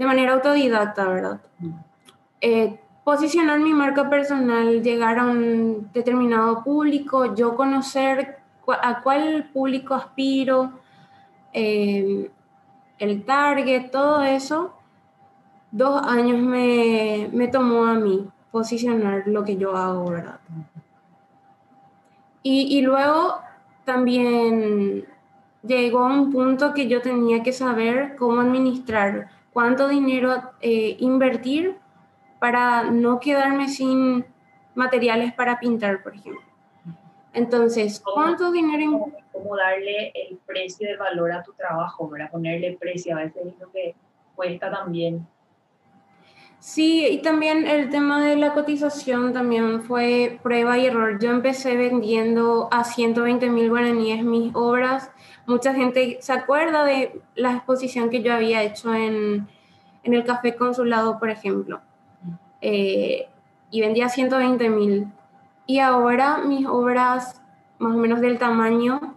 de 0.00 0.06
manera 0.06 0.32
autodidacta, 0.32 1.06
¿verdad? 1.08 1.40
Eh, 2.40 2.80
posicionar 3.04 3.60
mi 3.60 3.74
marca 3.74 4.08
personal, 4.08 4.82
llegar 4.82 5.18
a 5.18 5.26
un 5.26 5.90
determinado 5.92 6.64
público, 6.64 7.34
yo 7.34 7.54
conocer 7.54 8.38
a 8.66 9.02
cuál 9.02 9.50
público 9.52 9.94
aspiro, 9.94 10.72
eh, 11.52 12.30
el 12.98 13.24
target, 13.26 13.90
todo 13.90 14.22
eso, 14.22 14.72
dos 15.70 16.02
años 16.02 16.38
me, 16.38 17.28
me, 17.30 17.48
tomó 17.48 17.84
a 17.84 17.92
mí 17.92 18.26
posicionar 18.50 19.24
lo 19.26 19.44
que 19.44 19.58
yo 19.58 19.76
hago, 19.76 20.12
¿verdad? 20.12 20.40
Y, 22.42 22.78
y 22.78 22.80
luego 22.80 23.34
también 23.84 25.04
llegó 25.62 26.06
a 26.06 26.14
un 26.14 26.32
punto 26.32 26.72
que 26.72 26.88
yo 26.88 27.02
tenía 27.02 27.42
que 27.42 27.52
saber 27.52 28.16
cómo 28.16 28.40
administrar 28.40 29.28
cuánto 29.52 29.88
dinero 29.88 30.52
eh, 30.60 30.96
invertir 31.00 31.76
para 32.38 32.84
no 32.90 33.20
quedarme 33.20 33.68
sin 33.68 34.24
materiales 34.74 35.32
para 35.32 35.58
pintar, 35.58 36.02
por 36.02 36.14
ejemplo. 36.14 36.42
Entonces, 37.32 38.00
¿cuánto 38.00 38.50
dinero? 38.50 39.12
¿Cómo 39.32 39.56
darle 39.56 40.12
el 40.14 40.38
precio 40.38 40.88
del 40.88 40.98
valor 40.98 41.32
a 41.32 41.42
tu 41.42 41.52
trabajo, 41.52 42.10
para 42.10 42.28
Ponerle 42.28 42.76
precio, 42.78 43.16
a 43.16 43.20
veces 43.20 43.46
es 43.46 43.58
lo 43.60 43.70
que 43.70 43.94
cuesta 44.34 44.70
también. 44.70 45.26
Sí, 46.58 47.06
y 47.06 47.22
también 47.22 47.66
el 47.66 47.88
tema 47.88 48.22
de 48.22 48.36
la 48.36 48.52
cotización 48.52 49.32
también 49.32 49.82
fue 49.82 50.38
prueba 50.42 50.76
y 50.76 50.86
error. 50.86 51.18
Yo 51.18 51.30
empecé 51.30 51.76
vendiendo 51.76 52.68
a 52.70 52.84
120 52.84 53.48
mil 53.48 53.70
guaraníes 53.70 54.22
mis 54.22 54.54
obras 54.54 55.10
mucha 55.46 55.74
gente 55.74 56.18
se 56.20 56.32
acuerda 56.32 56.84
de 56.84 57.20
la 57.34 57.52
exposición 57.52 58.10
que 58.10 58.22
yo 58.22 58.32
había 58.32 58.62
hecho 58.62 58.94
en, 58.94 59.48
en 60.02 60.14
el 60.14 60.24
Café 60.24 60.56
Consulado, 60.56 61.18
por 61.18 61.30
ejemplo. 61.30 61.80
Eh, 62.60 63.28
y 63.70 63.80
vendía 63.80 64.08
120 64.08 64.68
mil. 64.70 65.08
Y 65.66 65.78
ahora 65.78 66.38
mis 66.38 66.66
obras 66.66 67.40
más 67.78 67.94
o 67.94 67.98
menos 67.98 68.20
del 68.20 68.38
tamaño 68.38 69.14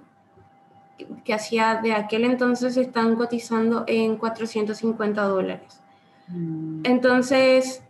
que 1.25 1.33
hacía 1.33 1.81
de 1.81 1.93
aquel 1.93 2.23
entonces 2.23 2.77
están 2.77 3.15
cotizando 3.15 3.83
en 3.87 4.17
450 4.17 5.21
dólares. 5.23 5.81
Mm. 6.27 6.81
Entonces, 6.85 7.83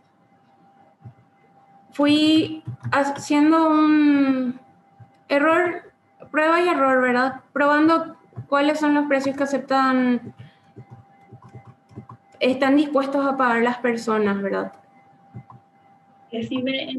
fui 1.92 2.64
haciendo 2.90 3.68
un 3.68 4.58
error, 5.28 5.92
prueba 6.30 6.60
y 6.60 6.68
error, 6.68 7.00
¿verdad? 7.00 7.40
Probando 7.52 8.16
cuáles 8.54 8.78
son 8.78 8.94
los 8.94 9.06
precios 9.06 9.36
que 9.36 9.42
aceptan, 9.42 10.32
están 12.38 12.76
dispuestos 12.76 13.26
a 13.26 13.36
pagar 13.36 13.64
las 13.64 13.78
personas, 13.78 14.40
¿verdad? 14.40 14.72
Decime, 16.30 16.96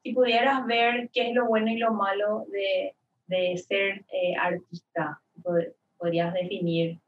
si 0.00 0.12
pudieras 0.12 0.64
ver 0.66 1.10
qué 1.12 1.30
es 1.30 1.34
lo 1.34 1.46
bueno 1.46 1.72
y 1.72 1.78
lo 1.78 1.92
malo 1.92 2.46
de, 2.52 2.94
de 3.26 3.58
ser 3.58 4.04
eh, 4.12 4.36
artista, 4.40 5.20
podrías 5.98 6.32
definir. 6.34 7.00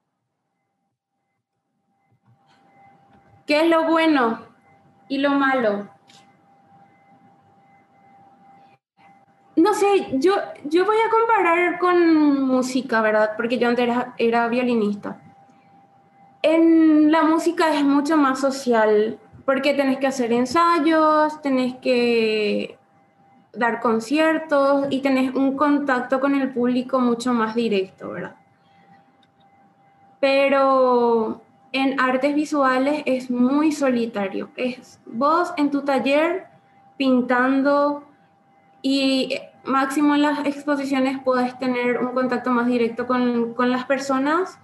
¿Qué 3.47 3.61
es 3.61 3.69
lo 3.69 3.85
bueno 3.88 4.45
y 5.09 5.19
lo 5.19 5.31
malo? 5.31 5.88
No 9.54 9.75
sé, 9.75 10.09
yo, 10.14 10.35
yo 10.64 10.87
voy 10.87 10.97
a 10.97 11.11
comparar 11.11 11.78
con 11.78 12.42
música, 12.42 13.02
¿verdad? 13.02 13.32
Porque 13.37 13.59
yo 13.59 13.68
antes 13.68 13.85
era, 13.85 14.14
era 14.18 14.49
violinista. 14.49 15.21
En 16.42 17.12
la 17.12 17.23
música 17.23 17.75
es 17.75 17.85
mucho 17.85 18.16
más 18.16 18.40
social, 18.40 19.18
porque 19.44 19.75
tenés 19.75 19.99
que 19.99 20.06
hacer 20.06 20.32
ensayos, 20.32 21.40
tenés 21.42 21.76
que 21.76 22.78
dar 23.52 23.80
conciertos 23.80 24.87
y 24.90 25.00
tenés 25.00 25.35
un 25.35 25.56
contacto 25.56 26.21
con 26.21 26.35
el 26.35 26.52
público 26.52 27.00
mucho 27.00 27.32
más 27.35 27.54
directo, 27.54 28.11
¿verdad? 28.11 28.37
Pero 30.21 31.42
en 31.73 32.00
artes 32.00 32.35
visuales 32.35 33.02
es 33.06 33.30
muy 33.30 33.73
solitario. 33.73 34.50
Es 34.56 35.00
vos 35.04 35.52
en 35.56 35.71
tu 35.71 35.82
taller 35.82 36.47
pintando 36.97 38.04
y 38.83 39.39
máximo 39.65 40.15
en 40.15 40.23
las 40.23 40.45
exposiciones 40.45 41.19
puedes 41.25 41.57
tener 41.59 41.99
un 41.99 42.12
contacto 42.12 42.51
más 42.51 42.67
directo 42.67 43.07
con, 43.07 43.55
con 43.55 43.71
las 43.71 43.85
personas, 43.85 44.59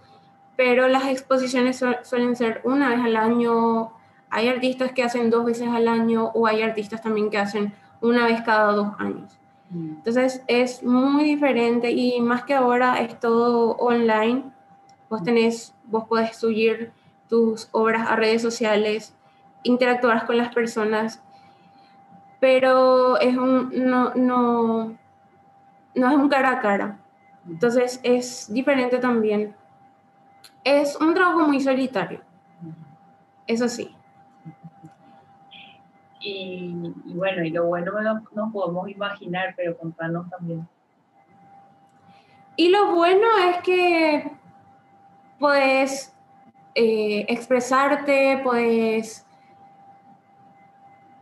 pero 0.56 0.88
las 0.88 1.06
exposiciones 1.06 1.82
suelen 2.02 2.34
ser 2.34 2.60
una 2.64 2.88
vez 2.88 3.00
al 3.00 3.16
año. 3.16 3.92
Hay 4.28 4.48
artistas 4.48 4.92
que 4.92 5.04
hacen 5.04 5.30
dos 5.30 5.44
veces 5.44 5.68
al 5.68 5.86
año 5.86 6.32
o 6.34 6.46
hay 6.46 6.62
artistas 6.62 7.00
también 7.00 7.30
que 7.30 7.38
hacen 7.38 7.72
una 8.00 8.26
vez 8.26 8.42
cada 8.42 8.72
dos 8.72 8.88
años. 8.98 9.38
Mm. 9.70 9.90
Entonces 9.98 10.42
es 10.48 10.82
muy 10.82 11.24
diferente 11.24 11.92
y 11.92 12.20
más 12.20 12.42
que 12.42 12.54
ahora 12.54 13.00
es 13.00 13.18
todo 13.20 13.76
online. 13.76 14.42
Vos 15.08 15.22
tenés, 15.22 15.74
vos 15.84 16.04
podés 16.08 16.36
subir 16.36 16.90
tus 17.28 17.68
obras 17.72 18.08
a 18.08 18.16
redes 18.16 18.42
sociales, 18.42 19.14
interactuar 19.62 20.26
con 20.26 20.36
las 20.36 20.52
personas 20.54 21.22
pero 22.40 23.18
es 23.18 23.36
un, 23.36 23.70
no, 23.72 24.14
no, 24.14 24.96
no 25.94 26.10
es 26.10 26.16
un 26.16 26.28
cara 26.28 26.52
a 26.52 26.60
cara. 26.60 26.98
Entonces 27.46 28.00
es 28.02 28.52
diferente 28.52 28.98
también. 28.98 29.54
Es 30.64 30.96
un 30.96 31.14
trabajo 31.14 31.46
muy 31.46 31.60
solitario. 31.60 32.20
Eso 33.46 33.68
sí. 33.68 33.94
Y, 36.20 36.74
bueno, 37.14 37.42
y 37.44 37.50
lo 37.50 37.66
bueno 37.66 37.92
no, 38.34 38.52
podemos 38.52 38.88
imaginar, 38.88 39.54
pero 39.56 39.76
contanos 39.76 40.28
también. 40.28 40.68
Y 42.56 42.68
lo 42.70 42.94
bueno 42.94 43.26
es 43.50 43.62
que 43.62 44.30
puedes 45.38 46.12
eh, 46.74 47.24
expresarte, 47.28 48.40
puedes 48.42 49.24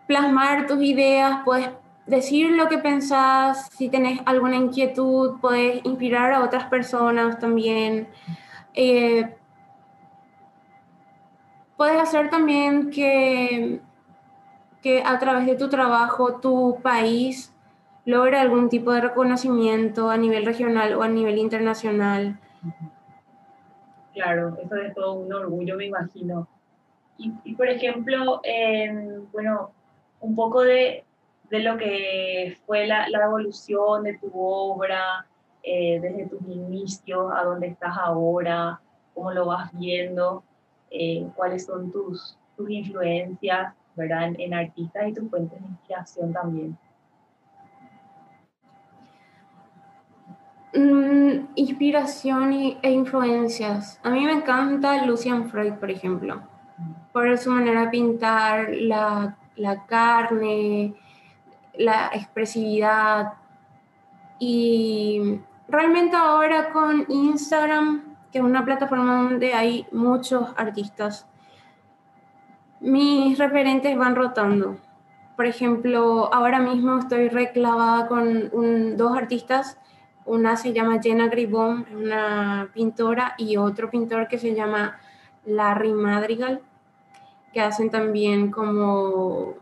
plasmar 0.07 0.67
tus 0.67 0.83
ideas, 0.83 1.41
puedes 1.45 1.69
decir 2.07 2.53
lo 2.53 2.69
que 2.69 2.79
pensás, 2.79 3.69
si 3.73 3.89
tenés 3.89 4.21
alguna 4.25 4.57
inquietud, 4.57 5.41
puedes 5.41 5.85
inspirar 5.85 6.33
a 6.33 6.45
otras 6.45 6.65
personas 6.65 7.39
también. 7.39 8.09
Eh, 8.75 9.35
puedes 11.77 12.01
hacer 12.01 12.31
también 12.31 12.91
que, 12.91 13.81
que 14.83 15.03
a 15.05 15.19
través 15.19 15.47
de 15.47 15.57
tu 15.57 15.69
trabajo 15.69 16.41
tu 16.41 16.79
país 16.83 17.53
logre 18.05 18.39
algún 18.39 18.69
tipo 18.69 18.93
de 18.93 19.01
reconocimiento 19.01 20.11
a 20.11 20.17
nivel 20.17 20.47
regional 20.47 20.95
o 20.95 21.03
a 21.03 21.09
nivel 21.09 21.39
internacional. 21.39 22.39
Claro, 24.15 24.57
eso 24.63 24.77
es 24.77 24.95
todo 24.95 25.15
un 25.15 25.33
orgullo, 25.33 25.77
me 25.77 25.87
imagino. 25.87 26.49
Y, 27.19 27.55
por 27.55 27.69
ejemplo, 27.69 28.41
bueno, 29.33 29.73
un 30.27 30.35
poco 30.35 30.63
de, 30.63 31.05
de 31.51 31.61
lo 31.61 31.77
que 31.79 32.59
fue 32.67 32.87
la, 32.87 33.09
la, 33.09 33.25
evolución 33.25 34.03
de 34.03 34.19
tu 34.19 34.31
obra, 34.35 35.27
eh, 35.63 36.01
desde 36.01 36.27
tus 36.27 36.43
inicios 36.49 37.33
a 37.33 37.45
dónde 37.45 37.69
estás 37.69 37.97
ahora, 37.97 38.81
cómo 39.15 39.31
lo 39.33 39.47
vas 39.47 39.71
viendo, 39.79 40.43
eh, 40.91 41.27
cuáles 41.37 41.67
son 41.67 41.93
tus, 41.93 42.37
tus 42.57 42.69
influencias 42.71 43.75
¿verdad? 43.95 44.33
En, 44.39 44.53
artistas 44.53 45.09
y 45.09 45.15
tus 45.15 45.31
fuentes 45.31 45.59
de 45.61 45.67
inspiración 45.69 46.33
también. 46.33 46.79
Mm, 50.75 51.47
inspiración 51.55 52.53
e 52.83 52.91
influencias. 52.91 53.99
A 54.03 54.11
mí 54.11 54.23
me 54.25 54.33
encanta 54.33 55.07
Lucian 55.07 55.49
Freud, 55.49 55.75
por 55.75 55.91
ejemplo, 55.91 56.43
por 57.13 57.39
su 57.39 57.51
manera 57.51 57.83
de 57.83 57.89
pintar, 57.89 58.69
la 58.73 59.39
la 59.57 59.87
carne, 59.87 60.95
la 61.75 62.11
expresividad. 62.15 63.35
Y 64.39 65.41
realmente 65.69 66.17
ahora 66.17 66.71
con 66.71 67.07
Instagram, 67.09 68.17
que 68.31 68.39
es 68.39 68.45
una 68.45 68.65
plataforma 68.65 69.23
donde 69.23 69.55
hay 69.55 69.87
muchos 69.93 70.49
artistas, 70.57 71.27
mis 72.81 73.39
referentes 73.39 73.97
van 73.97 74.15
rotando. 74.15 74.77
Por 75.37 75.47
ejemplo, 75.47 76.33
ahora 76.33 76.59
mismo 76.59 76.99
estoy 76.99 77.29
reclavada 77.29 78.09
con 78.09 78.97
dos 78.97 79.17
artistas. 79.17 79.79
Una 80.25 80.57
se 80.57 80.73
llama 80.73 81.01
Jenna 81.03 81.29
Gribon, 81.29 81.87
una 81.95 82.69
pintora, 82.75 83.35
y 83.39 83.57
otro 83.57 83.91
pintor 83.91 84.29
que 84.29 84.39
se 84.39 84.55
llama 84.55 84.99
Larry 85.45 85.93
Madrigal 85.93 86.63
que 87.57 87.63
hacen 87.63 87.89
también 87.89 88.51
como 88.51 89.55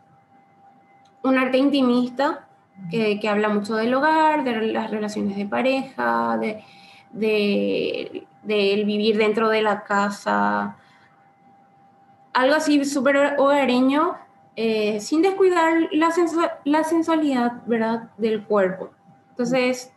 un 1.22 1.38
arte 1.38 1.58
intimista 1.58 2.48
que, 2.90 3.20
que 3.20 3.28
habla 3.28 3.48
mucho 3.48 3.76
del 3.76 3.94
hogar, 3.94 4.42
de 4.42 4.72
las 4.72 4.90
relaciones 4.90 5.36
de 5.36 5.46
pareja, 5.46 6.36
de, 6.36 6.64
de, 7.12 8.82
vivir 8.84 9.16
dentro 9.16 9.48
de 9.48 9.62
la 9.62 9.84
casa, 9.84 10.76
algo 12.32 12.56
así 12.56 12.84
súper 12.84 13.36
hogareño, 13.38 14.16
eh, 14.56 14.98
sin 14.98 15.22
descuidar 15.22 15.88
la, 15.92 16.08
la 16.64 16.82
sensualidad 16.82 17.62
¿verdad? 17.66 18.10
del 18.18 18.42
cuerpo. 18.42 18.90
Entonces, 19.30 19.92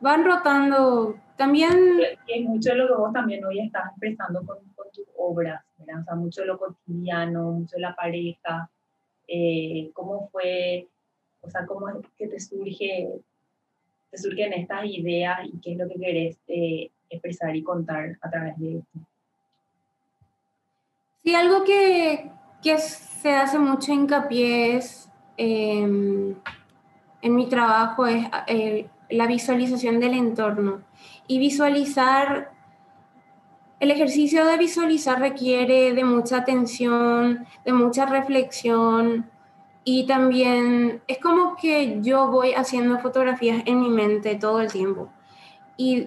van 0.00 0.24
rotando 0.24 1.16
también... 1.36 2.00
Es 2.26 2.48
mucho 2.48 2.74
lo 2.74 2.86
que 2.86 2.94
vos 2.94 3.12
también 3.12 3.44
hoy 3.44 3.60
estás 3.60 3.90
expresando 3.90 4.42
con, 4.46 4.69
tus 4.92 5.06
obras, 5.16 5.62
¿verdad? 5.78 6.04
O 6.12 6.16
mucho 6.16 6.44
lo 6.44 6.58
cotidiano, 6.58 7.52
mucho 7.52 7.78
la 7.78 7.94
pareja, 7.94 8.70
eh, 9.26 9.90
cómo 9.94 10.28
fue, 10.30 10.88
o 11.40 11.50
sea, 11.50 11.66
cómo 11.66 11.88
es 11.88 12.06
que 12.18 12.28
te 12.28 12.40
surge, 12.40 13.08
te 14.10 14.18
surgen 14.18 14.52
estas 14.52 14.84
ideas 14.84 15.40
y 15.44 15.60
qué 15.60 15.72
es 15.72 15.78
lo 15.78 15.88
que 15.88 15.98
querés 15.98 16.38
eh, 16.48 16.90
expresar 17.08 17.54
y 17.54 17.62
contar 17.62 18.16
a 18.20 18.30
través 18.30 18.58
de 18.58 18.78
esto. 18.78 18.98
Sí, 21.22 21.34
algo 21.34 21.64
que, 21.64 22.30
que 22.62 22.78
se 22.78 23.30
hace 23.30 23.58
mucho 23.58 23.92
hincapié 23.92 24.76
es, 24.76 25.08
em, 25.36 26.34
en 27.22 27.34
mi 27.34 27.48
trabajo 27.48 28.06
es 28.06 28.26
eh, 28.46 28.88
la 29.10 29.26
visualización 29.26 30.00
del 30.00 30.14
entorno 30.14 30.82
y 31.26 31.38
visualizar, 31.38 32.52
el 33.80 33.90
ejercicio 33.90 34.44
de 34.44 34.56
visualizar 34.58 35.18
requiere 35.18 35.92
de 35.94 36.04
mucha 36.04 36.38
atención, 36.38 37.46
de 37.64 37.72
mucha 37.72 38.06
reflexión 38.06 39.28
y 39.84 40.06
también 40.06 41.02
es 41.08 41.18
como 41.18 41.56
que 41.56 41.98
yo 42.02 42.28
voy 42.30 42.52
haciendo 42.52 42.98
fotografías 42.98 43.62
en 43.66 43.80
mi 43.80 43.88
mente 43.88 44.36
todo 44.36 44.60
el 44.60 44.70
tiempo 44.70 45.08
y 45.76 46.06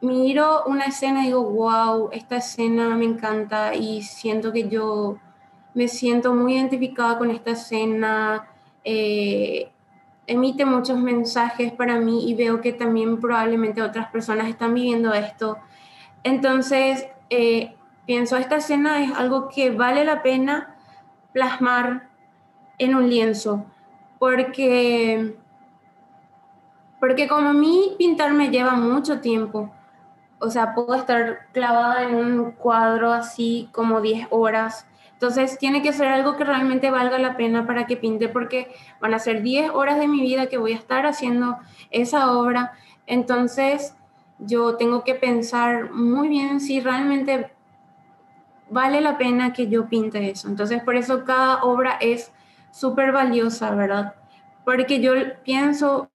miro 0.00 0.64
una 0.64 0.86
escena 0.86 1.22
y 1.22 1.26
digo, 1.26 1.42
wow, 1.44 2.08
esta 2.12 2.38
escena 2.38 2.96
me 2.96 3.04
encanta 3.04 3.74
y 3.74 4.02
siento 4.02 4.50
que 4.50 4.68
yo 4.68 5.18
me 5.74 5.88
siento 5.88 6.34
muy 6.34 6.54
identificada 6.54 7.18
con 7.18 7.30
esta 7.30 7.50
escena, 7.50 8.48
eh, 8.82 9.70
emite 10.26 10.64
muchos 10.64 10.98
mensajes 10.98 11.72
para 11.72 11.98
mí 11.98 12.30
y 12.30 12.34
veo 12.34 12.60
que 12.60 12.72
también 12.72 13.20
probablemente 13.20 13.82
otras 13.82 14.10
personas 14.10 14.48
están 14.48 14.74
viviendo 14.74 15.12
esto. 15.12 15.58
Entonces, 16.22 17.08
eh, 17.30 17.74
pienso, 18.06 18.36
esta 18.36 18.56
escena 18.56 19.02
es 19.02 19.12
algo 19.12 19.48
que 19.48 19.70
vale 19.70 20.04
la 20.04 20.22
pena 20.22 20.76
plasmar 21.32 22.08
en 22.78 22.94
un 22.94 23.08
lienzo, 23.08 23.64
porque, 24.18 25.36
porque 26.98 27.28
como 27.28 27.50
a 27.50 27.52
mí 27.52 27.94
pintar 27.98 28.32
me 28.32 28.50
lleva 28.50 28.72
mucho 28.72 29.20
tiempo, 29.20 29.70
o 30.40 30.50
sea, 30.50 30.74
puedo 30.74 30.94
estar 30.94 31.46
clavada 31.52 32.04
en 32.04 32.14
un 32.14 32.52
cuadro 32.52 33.12
así 33.12 33.68
como 33.72 34.00
10 34.00 34.28
horas. 34.30 34.86
Entonces 35.12 35.58
tiene 35.58 35.82
que 35.82 35.92
ser 35.92 36.08
algo 36.08 36.36
que 36.36 36.44
realmente 36.44 36.90
valga 36.90 37.18
la 37.18 37.36
pena 37.36 37.66
para 37.66 37.86
que 37.86 37.98
pinte 37.98 38.28
porque 38.28 38.74
van 39.00 39.12
a 39.12 39.18
ser 39.18 39.42
10 39.42 39.70
horas 39.70 39.98
de 39.98 40.08
mi 40.08 40.22
vida 40.22 40.46
que 40.46 40.56
voy 40.56 40.72
a 40.72 40.76
estar 40.76 41.04
haciendo 41.04 41.58
esa 41.90 42.32
obra. 42.32 42.72
Entonces 43.06 43.94
yo 44.40 44.76
tengo 44.76 45.04
que 45.04 45.14
pensar 45.14 45.90
muy 45.92 46.28
bien 46.28 46.60
si 46.60 46.80
realmente 46.80 47.50
vale 48.70 49.00
la 49.00 49.18
pena 49.18 49.52
que 49.52 49.68
yo 49.68 49.88
pinte 49.88 50.30
eso. 50.30 50.48
Entonces 50.48 50.82
por 50.82 50.96
eso 50.96 51.24
cada 51.24 51.62
obra 51.62 51.98
es 52.00 52.32
súper 52.70 53.12
valiosa, 53.12 53.74
¿verdad? 53.74 54.14
Porque 54.64 55.00
yo 55.00 55.12
pienso 55.44 56.10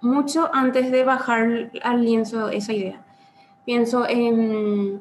mucho 0.00 0.50
antes 0.52 0.90
de 0.90 1.04
bajar 1.04 1.70
al 1.82 2.04
lienzo 2.04 2.48
esa 2.48 2.72
idea 2.72 3.04
pienso 3.70 4.04
en, 4.08 5.00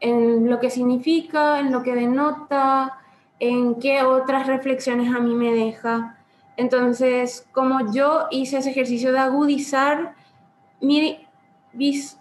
en 0.00 0.48
lo 0.48 0.60
que 0.60 0.70
significa, 0.70 1.58
en 1.58 1.72
lo 1.72 1.82
que 1.82 1.94
denota, 1.94 2.98
en 3.40 3.80
qué 3.80 4.02
otras 4.02 4.46
reflexiones 4.46 5.12
a 5.12 5.18
mí 5.18 5.34
me 5.34 5.52
deja. 5.52 6.16
Entonces, 6.56 7.48
como 7.52 7.92
yo 7.92 8.28
hice 8.30 8.58
ese 8.58 8.70
ejercicio 8.70 9.10
de 9.10 9.18
agudizar 9.18 10.14
mi, 10.80 11.23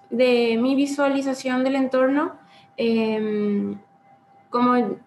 de 0.09 0.57
mi 0.59 0.75
visualización 0.75 1.63
del 1.63 1.75
entorno, 1.75 2.33
em, 2.77 3.79
como 4.49 4.97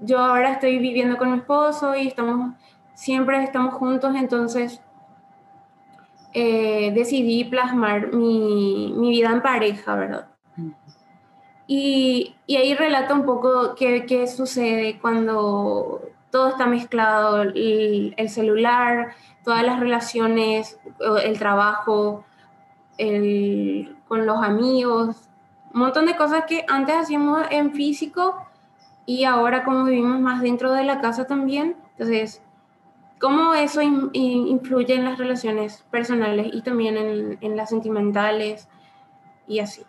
yo 0.00 0.18
ahora 0.18 0.52
estoy 0.52 0.78
viviendo 0.78 1.16
con 1.16 1.32
mi 1.32 1.38
esposo 1.38 1.94
y 1.94 2.08
estamos, 2.08 2.54
siempre 2.94 3.42
estamos 3.42 3.74
juntos, 3.74 4.14
entonces 4.16 4.80
eh, 6.34 6.92
decidí 6.94 7.44
plasmar 7.44 8.12
mi, 8.12 8.92
mi, 8.96 9.10
vida 9.10 9.30
en 9.30 9.42
pareja, 9.42 9.94
¿verdad? 9.94 10.28
Y, 11.66 12.34
y 12.46 12.56
ahí 12.56 12.74
relata 12.74 13.14
un 13.14 13.24
poco 13.24 13.74
qué, 13.74 14.06
qué, 14.06 14.26
sucede 14.26 14.98
cuando 14.98 16.02
todo 16.30 16.48
está 16.48 16.66
mezclado, 16.66 17.42
el, 17.42 18.14
el, 18.16 18.28
celular, 18.28 19.14
todas 19.44 19.62
las 19.62 19.78
relaciones, 19.78 20.80
el 21.22 21.38
trabajo, 21.38 22.24
el, 22.98 23.96
con 24.08 24.26
los 24.26 24.42
amigos, 24.42 25.28
un 25.74 25.80
montón 25.80 26.06
de 26.06 26.16
cosas 26.16 26.44
que 26.46 26.64
antes 26.68 26.96
hacíamos 26.96 27.42
en 27.50 27.72
físico 27.72 28.46
y 29.06 29.24
ahora 29.24 29.64
como 29.64 29.84
vivimos 29.84 30.20
más 30.20 30.42
dentro 30.42 30.72
de 30.72 30.84
la 30.84 31.00
casa 31.00 31.26
también, 31.26 31.76
entonces 31.92 32.42
cómo 33.22 33.54
eso 33.54 33.80
influye 33.80 34.94
en 34.94 35.04
las 35.04 35.16
relaciones 35.16 35.84
personales 35.90 36.48
y 36.52 36.60
también 36.62 36.96
en, 37.40 37.56
las 37.56 37.70
sentimentales 37.70 38.68
y 39.46 39.60
así. 39.60 39.82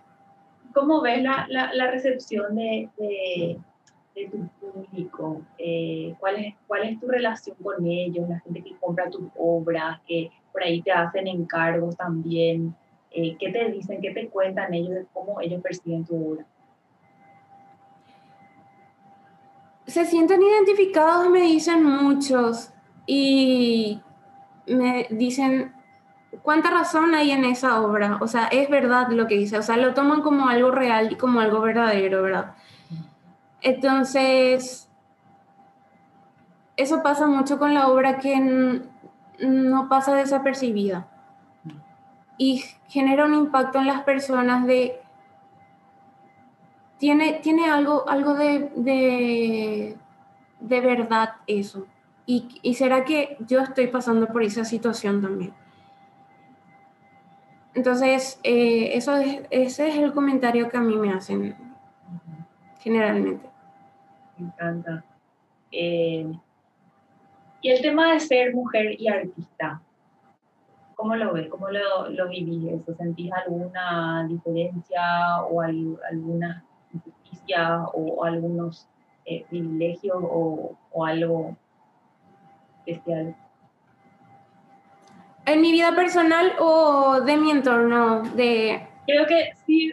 ¿Cómo 0.71 1.01
ves 1.01 1.21
la, 1.21 1.47
la, 1.49 1.91
recepción 1.91 2.55
de, 2.55 2.89
de, 2.97 4.29
tu 4.29 4.47
público? 4.59 5.41
Eh, 5.57 6.15
¿cuál, 6.19 6.45
es, 6.45 6.55
¿Cuál 6.67 6.83
es 6.83 6.99
tu 6.99 7.07
relación 7.07 7.55
con 7.61 7.85
ellos? 7.87 8.29
La 8.29 8.39
gente 8.39 8.63
que 8.63 8.75
compra 8.77 9.09
tus 9.09 9.25
obras, 9.35 9.99
que 10.07 10.31
por 10.51 10.63
ahí 10.63 10.81
te 10.81 10.91
hacen 10.91 11.27
encargos 11.27 11.97
también. 11.97 12.75
Eh, 13.15 13.37
¿Qué 13.39 13.51
te 13.51 13.69
dicen, 13.69 14.01
qué 14.01 14.11
te 14.11 14.27
cuentan 14.27 14.73
ellos 14.73 14.95
de 14.95 15.05
cómo 15.13 15.39
ellos 15.39 15.61
perciben 15.61 16.03
tu 16.03 16.31
obra? 16.31 16.45
Se 19.85 20.03
sienten 20.05 20.41
identificados, 20.41 21.29
me 21.29 21.41
dicen 21.41 21.83
muchos 21.83 22.73
y 23.05 24.01
me 24.65 25.05
dicen, 25.11 25.73
¿cuánta 26.41 26.71
razón 26.71 27.13
hay 27.13 27.29
en 27.29 27.45
esa 27.45 27.81
obra? 27.81 28.17
O 28.19 28.27
sea, 28.27 28.47
es 28.47 28.67
verdad 28.67 29.09
lo 29.11 29.27
que 29.27 29.35
dice, 29.35 29.59
o 29.59 29.61
sea, 29.61 29.77
lo 29.77 29.93
toman 29.93 30.21
como 30.21 30.47
algo 30.47 30.71
real 30.71 31.11
y 31.11 31.15
como 31.15 31.39
algo 31.39 31.61
verdadero, 31.61 32.23
¿verdad? 32.23 32.55
Entonces, 33.61 34.89
eso 36.77 37.03
pasa 37.03 37.27
mucho 37.27 37.59
con 37.59 37.75
la 37.75 37.89
obra 37.89 38.17
que 38.17 38.81
no 39.39 39.87
pasa 39.87 40.15
desapercibida 40.15 41.12
y 42.37 42.63
genera 42.87 43.25
un 43.25 43.33
impacto 43.33 43.79
en 43.79 43.87
las 43.87 44.03
personas 44.03 44.65
de... 44.65 44.99
Tiene, 46.97 47.33
tiene 47.33 47.69
algo, 47.69 48.07
algo 48.07 48.33
de, 48.33 48.71
de, 50.59 50.81
verdad 50.81 51.35
eso. 51.47 51.85
Y, 52.25 52.73
será 52.75 53.03
que 53.03 53.35
yo 53.47 53.59
estoy 53.59 53.87
pasando 53.87 54.27
por 54.27 54.41
esa 54.41 54.63
situación 54.63 55.21
también. 55.21 55.53
Entonces, 57.73 58.39
eh, 58.43 58.91
eso 58.95 59.17
ese 59.17 59.89
es 59.89 59.95
el 59.97 60.13
comentario 60.13 60.69
que 60.69 60.77
a 60.77 60.81
mí 60.81 60.95
me 60.95 61.11
hacen 61.11 61.57
generalmente. 62.79 63.49
Me 64.37 64.47
encanta. 64.47 65.03
Eh, 65.71 66.31
y 67.61 67.69
el 67.69 67.81
tema 67.81 68.13
de 68.13 68.19
ser 68.19 68.53
mujer 68.53 68.99
y 68.99 69.07
artista, 69.07 69.81
¿cómo 71.03 71.17
lo 71.17 71.33
ves? 71.33 71.49
¿Cómo 71.49 71.67
lo, 71.67 72.07
lo 72.11 72.29
vivís? 72.29 72.79
¿Sentís 72.97 73.29
alguna 73.33 74.25
diferencia 74.25 75.41
o 75.49 75.59
alguna 75.59 76.63
injusticia 76.93 77.81
o, 77.93 78.23
algunos 78.23 78.87
eh, 79.25 79.45
privilegios 79.49 80.15
o, 80.23 80.77
o 80.93 81.05
algo 81.05 81.57
especial? 82.85 83.35
¿En 85.45 85.59
mi 85.59 85.73
vida 85.73 85.93
personal 85.93 86.53
o 86.57 87.19
de 87.19 87.35
mi 87.35 87.51
entorno? 87.51 88.21
De... 88.21 88.87
Creo 89.05 89.27
que 89.27 89.51
sí, 89.65 89.91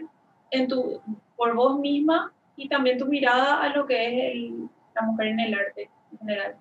en 0.53 0.69
tu, 0.69 1.01
por 1.37 1.57
vos 1.57 1.81
misma 1.81 2.33
y 2.55 2.69
también 2.69 2.99
tu 2.99 3.07
mirada 3.07 3.61
a 3.61 3.77
lo 3.77 3.85
que 3.85 4.45
es 4.45 4.53
la 4.95 5.03
mujer 5.03 5.27
en 5.27 5.41
el 5.41 5.55
arte 5.55 5.91
en 6.13 6.19
general. 6.19 6.57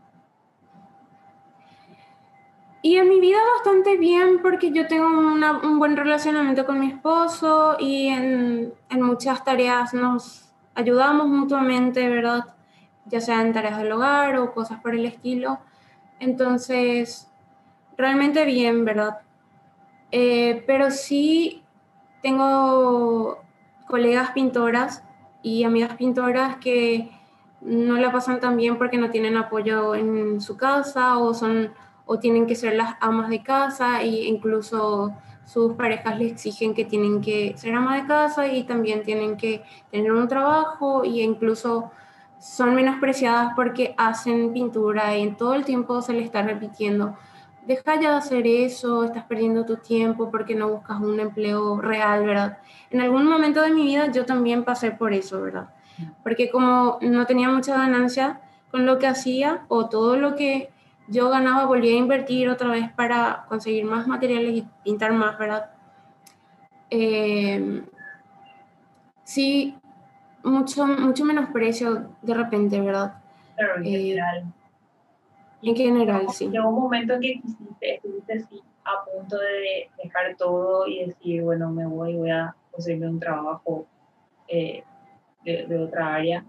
Y 2.82 2.96
en 2.96 3.10
mi 3.10 3.20
vida 3.20 3.38
bastante 3.58 3.98
bien 3.98 4.42
porque 4.42 4.72
yo 4.72 4.88
tengo 4.88 5.08
un 5.08 5.80
buen 5.80 5.98
relacionamiento 5.98 6.66
con 6.66 6.80
mi 6.80 6.88
esposo 6.88 7.76
y 7.78 8.08
en, 8.08 8.74
en, 8.90 9.02
muchas 9.02 9.44
tareas 9.44 9.94
nos 9.94 10.50
ayudamos 10.76 11.28
mutuamente, 11.28 12.08
¿verdad? 12.08 12.46
Ya 13.06 13.20
sea 13.20 13.42
en 13.42 13.52
tareas 13.52 13.80
del 13.80 13.92
hogar 13.92 14.38
o 14.38 14.54
cosas 14.54 14.80
por 14.80 14.96
el 14.96 15.06
estilo. 15.06 15.60
Entonces, 16.22 17.30
realmente 17.98 18.46
bien, 18.46 18.86
¿verdad? 18.86 19.20
Eh, 20.12 20.64
pero 20.66 20.90
sí 20.90 21.64
tengo 22.22 23.40
colegas 23.88 24.32
pintoras 24.32 25.04
y 25.44 25.66
amigas 25.66 25.96
pintoras 25.96 26.58
que 26.58 27.12
no 27.62 27.98
la 27.98 28.12
pasan 28.12 28.40
tan 28.40 28.56
bien 28.56 28.78
porque 28.78 28.98
no 28.98 29.10
tienen 29.10 29.36
apoyo 29.36 29.96
en 29.96 30.40
su 30.40 30.56
casa 30.56 31.18
o 31.18 31.34
son 31.34 31.74
o 32.12 32.18
tienen 32.18 32.48
que 32.48 32.56
ser 32.56 32.74
las 32.74 32.96
amas 33.02 33.30
de 33.30 33.44
casa 33.44 34.02
e 34.02 34.26
incluso 34.26 35.14
sus 35.46 35.74
parejas 35.74 36.18
les 36.18 36.32
exigen 36.32 36.74
que 36.74 36.84
tienen 36.84 37.22
que 37.22 37.54
ser 37.56 37.76
ama 37.76 37.98
de 37.98 38.08
casa 38.08 38.48
y 38.48 38.64
también 38.64 39.04
tienen 39.04 39.38
que 39.38 39.64
tener 39.92 40.12
un 40.12 40.28
trabajo 40.28 41.04
e 41.04 41.22
incluso 41.22 41.92
son 42.40 42.74
menospreciadas 42.74 43.54
porque 43.56 43.94
hacen 43.96 44.52
pintura 44.54 45.16
y 45.16 45.22
en 45.22 45.38
todo 45.38 45.54
el 45.54 45.64
tiempo 45.64 46.02
se 46.02 46.14
les 46.14 46.26
está 46.26 46.42
repitiendo, 46.42 47.16
deja 47.68 48.02
ya 48.02 48.10
de 48.14 48.18
hacer 48.18 48.48
eso, 48.48 49.04
estás 49.04 49.26
perdiendo 49.26 49.64
tu 49.64 49.78
tiempo 49.78 50.32
porque 50.32 50.56
no 50.56 50.68
buscas 50.68 51.00
un 51.00 51.20
empleo 51.20 51.80
real, 51.80 52.26
¿verdad? 52.26 52.58
En 52.90 53.02
algún 53.02 53.28
momento 53.28 53.62
de 53.62 53.70
mi 53.70 53.84
vida 53.84 54.12
yo 54.12 54.26
también 54.26 54.64
pasé 54.64 54.90
por 54.90 55.14
eso, 55.14 55.42
¿verdad? 55.44 55.70
Porque 56.24 56.50
como 56.50 56.98
no 57.02 57.28
tenía 57.28 57.50
mucha 57.50 57.78
ganancia 57.78 58.42
con 58.72 58.88
lo 58.88 58.98
que 58.98 59.06
hacía 59.06 59.66
o 59.68 59.90
todo 59.90 60.16
lo 60.16 60.36
que 60.36 60.72
yo 61.10 61.30
ganaba 61.30 61.66
volvía 61.66 61.94
a 61.94 61.98
invertir 61.98 62.50
otra 62.50 62.70
vez 62.70 62.92
para 62.94 63.46
conseguir 63.50 63.86
más 63.86 64.08
materiales 64.08 64.52
y 64.58 64.68
pintar 64.84 65.12
más, 65.14 65.38
¿verdad? 65.38 65.72
Eh, 66.90 67.84
sí, 69.24 69.76
mucho, 70.44 70.86
mucho 70.86 71.26
menosprecio 71.26 72.10
de 72.22 72.34
repente, 72.34 72.80
¿verdad? 72.80 73.22
Claro, 73.56 73.78
en 73.78 73.86
eh, 73.86 73.90
general. 73.90 74.54
En 75.62 75.76
general, 75.76 76.28
sí. 76.30 76.50
Llegó 76.50 76.70
un 76.70 76.82
momento 76.82 77.14
en 77.14 77.22
que 77.22 77.42
estuviste 77.82 78.34
así 78.34 78.62
a 78.86 79.06
punto 79.06 79.38
de 79.38 79.90
dejar 80.02 80.36
todo 80.38 80.88
y 80.88 81.06
decir, 81.06 81.44
bueno, 81.44 81.70
me 81.70 81.86
voy, 81.86 82.16
voy 82.16 82.32
a 82.32 82.56
conseguir 82.72 83.06
un 83.06 83.20
trabajo 83.20 83.86
eh, 84.48 84.84
de, 85.44 85.66
de, 85.68 85.78
otra 85.78 86.16
área. 86.16 86.46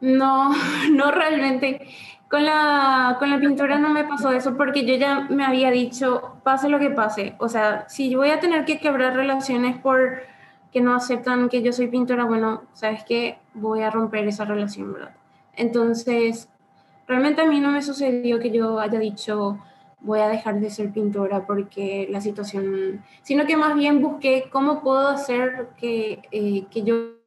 No, 0.00 0.50
no 0.92 1.10
realmente. 1.10 1.86
Con 2.32 2.46
la, 2.46 3.16
con 3.18 3.28
la 3.28 3.38
pintura 3.38 3.78
no 3.78 3.90
me 3.90 4.04
pasó 4.04 4.32
eso 4.32 4.56
porque 4.56 4.86
yo 4.86 4.94
ya 4.94 5.26
me 5.28 5.44
había 5.44 5.70
dicho, 5.70 6.36
pase 6.42 6.70
lo 6.70 6.78
que 6.78 6.88
pase. 6.88 7.34
O 7.36 7.46
sea, 7.46 7.86
si 7.90 8.14
voy 8.14 8.30
a 8.30 8.40
tener 8.40 8.64
que 8.64 8.78
quebrar 8.78 9.14
relaciones 9.14 9.76
por 9.76 10.22
que 10.72 10.80
no 10.80 10.94
aceptan 10.94 11.50
que 11.50 11.60
yo 11.60 11.74
soy 11.74 11.88
pintora, 11.88 12.24
bueno, 12.24 12.62
sabes 12.72 13.04
que 13.04 13.38
voy 13.52 13.82
a 13.82 13.90
romper 13.90 14.26
esa 14.26 14.46
relación, 14.46 14.94
¿verdad? 14.94 15.14
Entonces, 15.56 16.48
realmente 17.06 17.42
a 17.42 17.46
mí 17.46 17.60
no 17.60 17.70
me 17.70 17.82
sucedió 17.82 18.38
que 18.38 18.50
yo 18.50 18.80
haya 18.80 18.98
dicho, 18.98 19.58
voy 20.00 20.20
a 20.20 20.28
dejar 20.28 20.58
de 20.58 20.70
ser 20.70 20.90
pintora 20.90 21.46
porque 21.46 22.08
la 22.10 22.22
situación, 22.22 23.04
sino 23.22 23.44
que 23.44 23.58
más 23.58 23.74
bien 23.74 24.00
busqué 24.00 24.48
cómo 24.50 24.80
puedo 24.80 25.06
hacer 25.08 25.68
que, 25.76 26.22
eh, 26.30 26.64
que 26.70 26.82
yo 26.82 27.21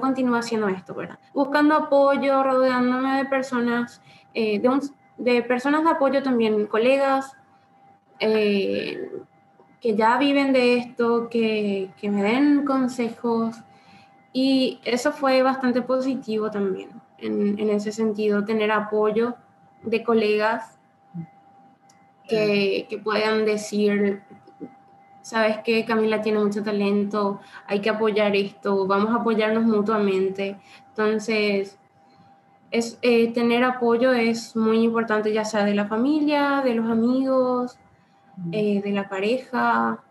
continúe 0.00 0.36
haciendo 0.36 0.68
esto, 0.68 0.94
¿verdad? 0.94 1.18
Buscando 1.34 1.74
apoyo, 1.74 2.42
rodeándome 2.42 3.18
de 3.18 3.24
personas, 3.24 4.00
eh, 4.34 4.58
de, 4.58 4.80
de, 5.18 5.42
personas 5.42 5.84
de 5.84 5.90
apoyo 5.90 6.22
también, 6.22 6.66
colegas, 6.66 7.32
eh, 8.20 9.10
que 9.80 9.94
ya 9.94 10.18
viven 10.18 10.52
de 10.52 10.76
esto, 10.78 11.28
que, 11.28 11.90
me 12.02 12.22
den 12.22 12.64
consejos. 12.64 13.56
Y 14.32 14.80
eso 14.84 15.12
fue 15.12 15.42
bastante 15.42 15.82
positivo 15.82 16.50
también, 16.50 16.90
en, 17.18 17.70
ese 17.70 17.92
sentido, 17.92 18.44
tener 18.44 18.70
apoyo 18.70 19.36
de 19.82 20.02
colegas 20.02 20.78
que 22.28 23.00
puedan 23.02 23.46
decir, 23.46 24.22
sabes 25.28 25.58
que 25.58 25.84
Camila 25.84 26.22
tiene 26.22 26.38
mucho 26.38 26.62
talento, 26.62 27.40
hay 27.66 27.80
que 27.80 27.90
apoyar 27.90 28.34
esto, 28.34 28.86
vamos 28.86 29.10
a 29.10 29.16
apoyarnos 29.16 29.64
mutuamente. 29.64 30.56
Entonces, 30.88 31.78
es, 32.70 32.98
eh, 33.02 33.30
tener 33.34 33.62
apoyo 33.62 34.14
es 34.14 34.56
muy 34.56 34.82
importante, 34.82 35.30
ya 35.30 35.44
sea 35.44 35.66
de 35.66 35.74
la 35.74 35.86
familia, 35.86 36.62
de 36.64 36.74
los 36.74 36.90
amigos, 36.90 37.78
eh, 38.52 38.80
de 38.80 38.90
la 38.92 39.06
pareja. 39.10 40.02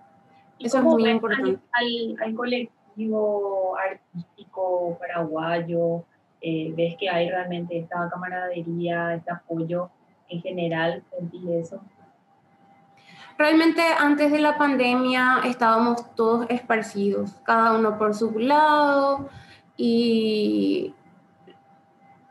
Eso 0.59 0.77
es 0.77 0.83
muy 0.83 1.09
importante. 1.09 1.57
Al, 1.71 2.35
colectivo 2.35 3.75
artístico 3.75 4.97
paraguayo, 4.99 6.03
eh, 6.41 6.71
ves 6.77 6.95
que 6.99 7.09
hay 7.09 7.27
realmente 7.27 7.79
esta 7.79 8.07
camaradería, 8.11 9.15
este 9.15 9.31
apoyo 9.31 9.89
en 10.29 10.41
general, 10.43 11.03
¿sentís 11.09 11.43
eso? 11.49 11.81
Realmente 13.37 13.83
antes 13.99 14.31
de 14.31 14.39
la 14.39 14.57
pandemia 14.57 15.41
estábamos 15.45 16.15
todos 16.15 16.47
esparcidos, 16.49 17.35
cada 17.43 17.73
uno 17.77 17.97
por 17.97 18.15
su 18.15 18.39
lado 18.39 19.29
y 19.77 20.95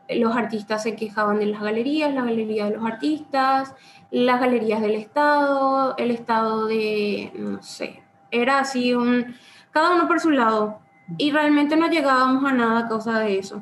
los 0.09 0.35
artistas 0.35 0.83
se 0.83 0.97
quejaban 0.97 1.39
de 1.39 1.45
las 1.45 1.61
galerías, 1.61 2.13
las 2.13 2.25
galerías 2.25 2.69
de 2.69 2.75
los 2.75 2.85
artistas, 2.85 3.73
las 4.11 4.39
galerías 4.41 4.81
del 4.81 4.95
Estado, 4.95 5.95
el 5.97 6.11
Estado 6.11 6.67
de, 6.67 7.31
no 7.35 7.63
sé, 7.63 8.03
era 8.29 8.59
así 8.59 8.93
un, 8.93 9.33
cada 9.71 9.95
uno 9.95 10.09
por 10.09 10.19
su 10.19 10.31
lado 10.31 10.79
y 11.17 11.31
realmente 11.31 11.77
no 11.77 11.87
llegábamos 11.87 12.43
a 12.43 12.53
nada 12.53 12.79
a 12.79 12.87
causa 12.89 13.19
de 13.19 13.39
eso. 13.39 13.61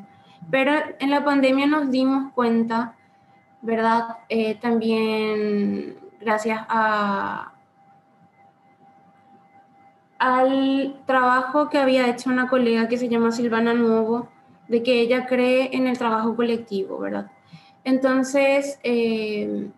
Pero 0.50 0.74
en 1.00 1.12
la 1.12 1.24
pandemia 1.24 1.68
nos 1.68 1.92
dimos 1.92 2.32
cuenta, 2.34 2.96
¿verdad? 3.62 4.18
Eh, 4.30 4.56
también 4.56 5.98
gracias 6.26 6.66
a, 6.68 7.54
al 10.18 11.02
trabajo 11.06 11.70
que 11.70 11.78
había 11.78 12.10
hecho 12.10 12.30
una 12.30 12.50
colega 12.50 12.88
que 12.88 12.98
se 12.98 13.08
llama 13.08 13.32
Silvana 13.32 13.74
Nuevo, 13.74 14.28
de 14.68 14.82
que 14.82 15.00
ella 15.00 15.28
cree 15.28 15.70
en 15.74 15.86
el 15.88 15.98
trabajo 15.98 16.36
colectivo, 16.36 16.98
¿verdad? 16.98 17.32
Entonces, 17.84 18.80
eh, 18.84 19.70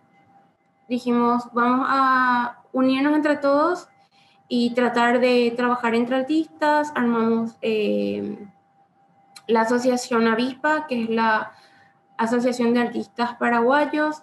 dijimos, 0.88 1.44
vamos 1.52 1.86
a 1.88 2.62
unirnos 2.72 3.14
entre 3.14 3.36
todos 3.36 3.88
y 4.48 4.70
tratar 4.70 5.20
de 5.20 5.52
trabajar 5.54 5.94
entre 5.94 6.16
artistas. 6.16 6.92
Armamos 6.94 7.58
eh, 7.60 8.38
la 9.46 9.62
Asociación 9.62 10.26
Avispa, 10.26 10.86
que 10.86 11.02
es 11.02 11.10
la 11.10 11.52
Asociación 12.16 12.72
de 12.72 12.80
Artistas 12.80 13.34
Paraguayos. 13.34 14.22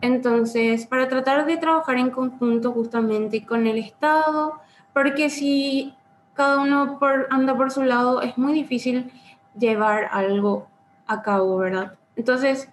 Entonces, 0.00 0.86
para 0.86 1.08
tratar 1.08 1.46
de 1.46 1.56
trabajar 1.56 1.96
en 1.96 2.10
conjunto 2.10 2.72
justamente 2.72 3.44
con 3.44 3.66
el 3.66 3.78
Estado, 3.78 4.60
porque 4.92 5.30
si 5.30 5.94
cada 6.34 6.60
uno 6.60 6.98
anda 7.30 7.56
por 7.56 7.70
su 7.70 7.82
lado, 7.82 8.20
es 8.20 8.36
muy 8.36 8.52
difícil 8.52 9.10
llevar 9.58 10.08
algo 10.12 10.68
a 11.06 11.22
cabo, 11.22 11.56
¿verdad? 11.56 11.94
Entonces, 12.14 12.68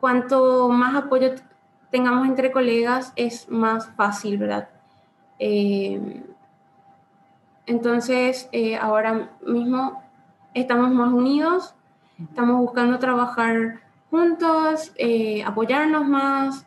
cuanto 0.00 0.68
más 0.68 0.94
apoyo 0.94 1.34
tengamos 1.90 2.26
entre 2.26 2.52
colegas, 2.52 3.12
es 3.16 3.48
más 3.48 3.88
fácil, 3.96 4.38
¿verdad? 4.38 4.68
Eh, 5.38 6.22
entonces, 7.66 8.48
eh, 8.52 8.76
ahora 8.76 9.30
mismo 9.44 10.02
estamos 10.54 10.90
más 10.92 11.12
unidos, 11.12 11.74
estamos 12.18 12.60
buscando 12.60 12.98
trabajar 12.98 13.80
juntos, 14.16 14.92
eh, 14.96 15.44
apoyarnos 15.44 16.06
más 16.06 16.66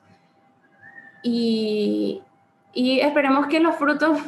y, 1.24 2.22
y 2.74 3.00
esperemos 3.00 3.48
que 3.48 3.60
los 3.60 3.76
frutos 3.76 4.20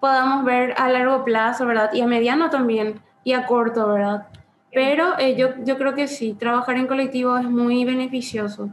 podamos 0.00 0.44
ver 0.44 0.74
a 0.76 0.88
largo 0.88 1.24
plazo, 1.24 1.66
¿verdad? 1.66 1.92
Y 1.92 2.00
a 2.00 2.06
mediano 2.06 2.48
también 2.48 3.00
y 3.24 3.32
a 3.32 3.44
corto, 3.44 3.88
¿verdad? 3.88 4.28
Pero 4.72 5.18
eh, 5.18 5.34
yo, 5.36 5.48
yo 5.64 5.76
creo 5.78 5.94
que 5.94 6.06
sí, 6.06 6.34
trabajar 6.34 6.76
en 6.76 6.86
colectivo 6.86 7.36
es 7.36 7.44
muy 7.44 7.84
beneficioso. 7.84 8.70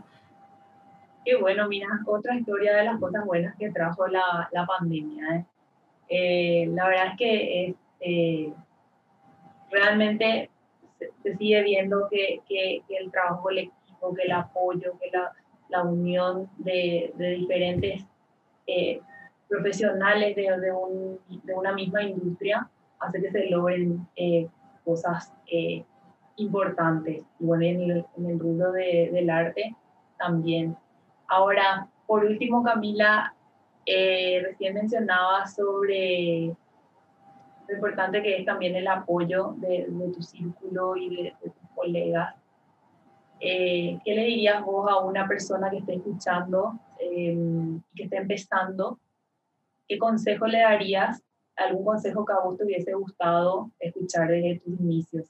Qué 1.25 1.35
bueno, 1.35 1.67
mira, 1.67 1.87
otra 2.05 2.35
historia 2.35 2.75
de 2.75 2.83
las 2.83 2.99
cosas 2.99 3.25
buenas 3.25 3.55
que 3.55 3.71
trajo 3.71 4.05
la, 4.07 4.47
la 4.51 4.65
pandemia. 4.67 5.37
¿eh? 5.37 5.45
Eh, 6.09 6.67
la 6.71 6.87
verdad 6.87 7.07
es 7.07 7.17
que 7.17 7.65
este, 7.69 8.53
realmente 9.71 10.51
se, 11.23 11.37
sigue 11.37 11.63
viendo 11.63 12.07
que, 12.09 12.41
que, 12.47 12.83
el 12.89 13.11
trabajo 13.11 13.43
colectivo, 13.43 14.13
que 14.15 14.23
el 14.23 14.31
apoyo, 14.31 14.97
que 14.99 15.09
la, 15.11 15.31
la 15.69 15.83
unión 15.83 16.49
de, 16.57 17.13
de 17.15 17.29
diferentes 17.31 18.05
profesionales 19.47 20.35
de, 20.35 20.59
de, 20.59 20.71
un, 20.71 21.19
de, 21.43 21.53
una 21.53 21.73
misma 21.73 22.03
industria 22.03 22.69
hace 22.99 23.21
que 23.21 23.31
se 23.31 23.49
logren 23.49 24.07
eh, 24.15 24.47
cosas 24.83 25.33
eh, 25.51 25.83
importantes. 26.37 27.23
Y 27.39 27.45
bueno, 27.45 27.63
en 27.63 27.81
el, 27.81 28.05
en 28.17 28.25
el 28.29 28.39
rubro 28.39 28.71
de, 28.71 29.09
del 29.11 29.29
arte 29.29 29.75
también. 30.17 30.75
Ahora, 31.27 31.87
por 32.07 32.23
último, 32.23 32.63
Camila, 32.63 33.33
eh, 33.85 34.41
recién 34.43 34.73
mencionaba 34.73 35.45
sobre 35.47 36.55
lo 37.67 37.75
importante 37.75 38.21
que 38.21 38.37
es 38.37 38.45
también 38.45 38.75
el 38.75 38.87
apoyo 38.87 39.55
de, 39.57 39.85
de 39.87 40.13
tu 40.13 40.21
círculo 40.21 40.95
y 40.95 41.23
de, 41.23 41.33
tus 41.41 41.51
colegas. 41.73 42.35
¿Qué 43.39 43.99
le 44.05 44.23
dirías 44.23 44.63
vos 44.63 44.89
a 44.89 44.99
una 44.99 45.27
persona 45.27 45.69
que 45.69 45.77
esté 45.77 45.95
escuchando, 45.95 46.79
que 46.97 48.03
esté 48.03 48.17
empezando? 48.17 48.99
¿Qué 49.87 49.97
consejo 49.97 50.47
le 50.47 50.59
darías 50.59 51.21
algún 51.55 51.85
consejo 51.85 52.25
que 52.25 52.33
a 52.33 52.39
vos 52.39 52.57
te 52.57 52.65
hubiese 52.65 52.93
gustado 52.93 53.71
escuchar 53.79 54.29
desde 54.29 54.59
tus 54.59 54.79
inicios? 54.79 55.25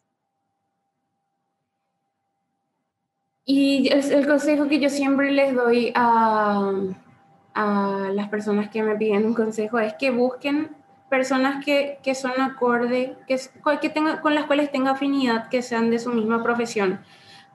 Y 3.48 3.90
el 3.92 4.28
consejo 4.28 4.68
que 4.68 4.80
yo 4.80 4.90
siempre 4.90 5.32
les 5.32 5.54
doy 5.54 5.92
a, 5.94 6.72
a 7.54 8.10
las 8.14 8.30
personas 8.30 8.70
que 8.70 8.82
me 8.82 8.96
piden 8.96 9.26
un 9.26 9.34
consejo 9.34 9.78
es 9.78 9.94
que 9.96 10.10
busquen 10.10 10.76
personas 11.10 11.64
que, 11.64 12.00
que 12.04 12.16
son 12.16 12.40
acorde, 12.42 13.16
que, 13.28 13.40
que 13.82 13.90
tenga, 13.90 14.22
con 14.22 14.36
las 14.36 14.46
cuales 14.46 14.72
tenga 14.72 14.92
afinidad, 14.92 15.50
que 15.50 15.62
sean 15.62 15.90
de 15.90 16.00
su 16.00 16.12
misma 16.12 16.44
profesión. 16.44 17.00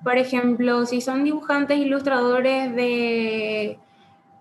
Por 0.02 0.16
ejemplo, 0.16 0.86
si 0.86 1.00
son 1.00 1.24
dibujantes, 1.24 1.78
ilustradores 1.78 2.74
de 2.74 3.78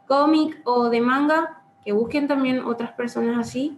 cómic 0.07 0.61
o 0.63 0.89
de 0.89 1.01
manga, 1.01 1.61
que 1.83 1.91
busquen 1.91 2.27
también 2.27 2.63
otras 2.65 2.91
personas 2.93 3.37
así 3.39 3.77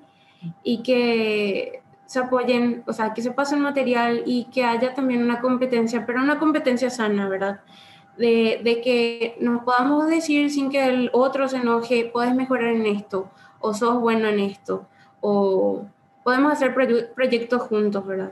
y 0.64 0.84
que 0.84 1.82
se 2.06 2.20
apoyen, 2.20 2.84
o 2.88 2.94
sea, 2.94 3.14
que 3.14 3.22
se 3.22 3.32
pasen 3.32 3.62
material 3.62 4.24
y 4.26 4.46
que 4.46 4.66
haya 4.66 4.94
también 4.94 5.24
una 5.24 5.40
competencia, 5.40 6.06
pero 6.06 6.22
una 6.22 6.40
competencia 6.40 6.90
sana, 6.90 7.30
¿verdad? 7.30 7.62
De, 8.18 8.60
de, 8.64 8.82
que 8.82 9.38
nos 9.40 9.64
podamos 9.64 10.08
decir 10.08 10.52
sin 10.52 10.70
que 10.70 10.84
el 10.84 11.10
otro 11.14 11.48
se 11.48 11.58
enoje, 11.58 12.10
puedes 12.12 12.36
mejorar 12.36 12.74
en 12.74 12.86
esto, 12.86 13.32
o 13.60 13.74
sos 13.74 14.00
bueno 14.02 14.28
en 14.28 14.40
esto, 14.40 14.88
o 15.22 15.86
podemos 16.24 16.52
hacer 16.52 16.74
proyectos 16.74 17.62
juntos, 17.64 18.06
¿verdad? 18.06 18.32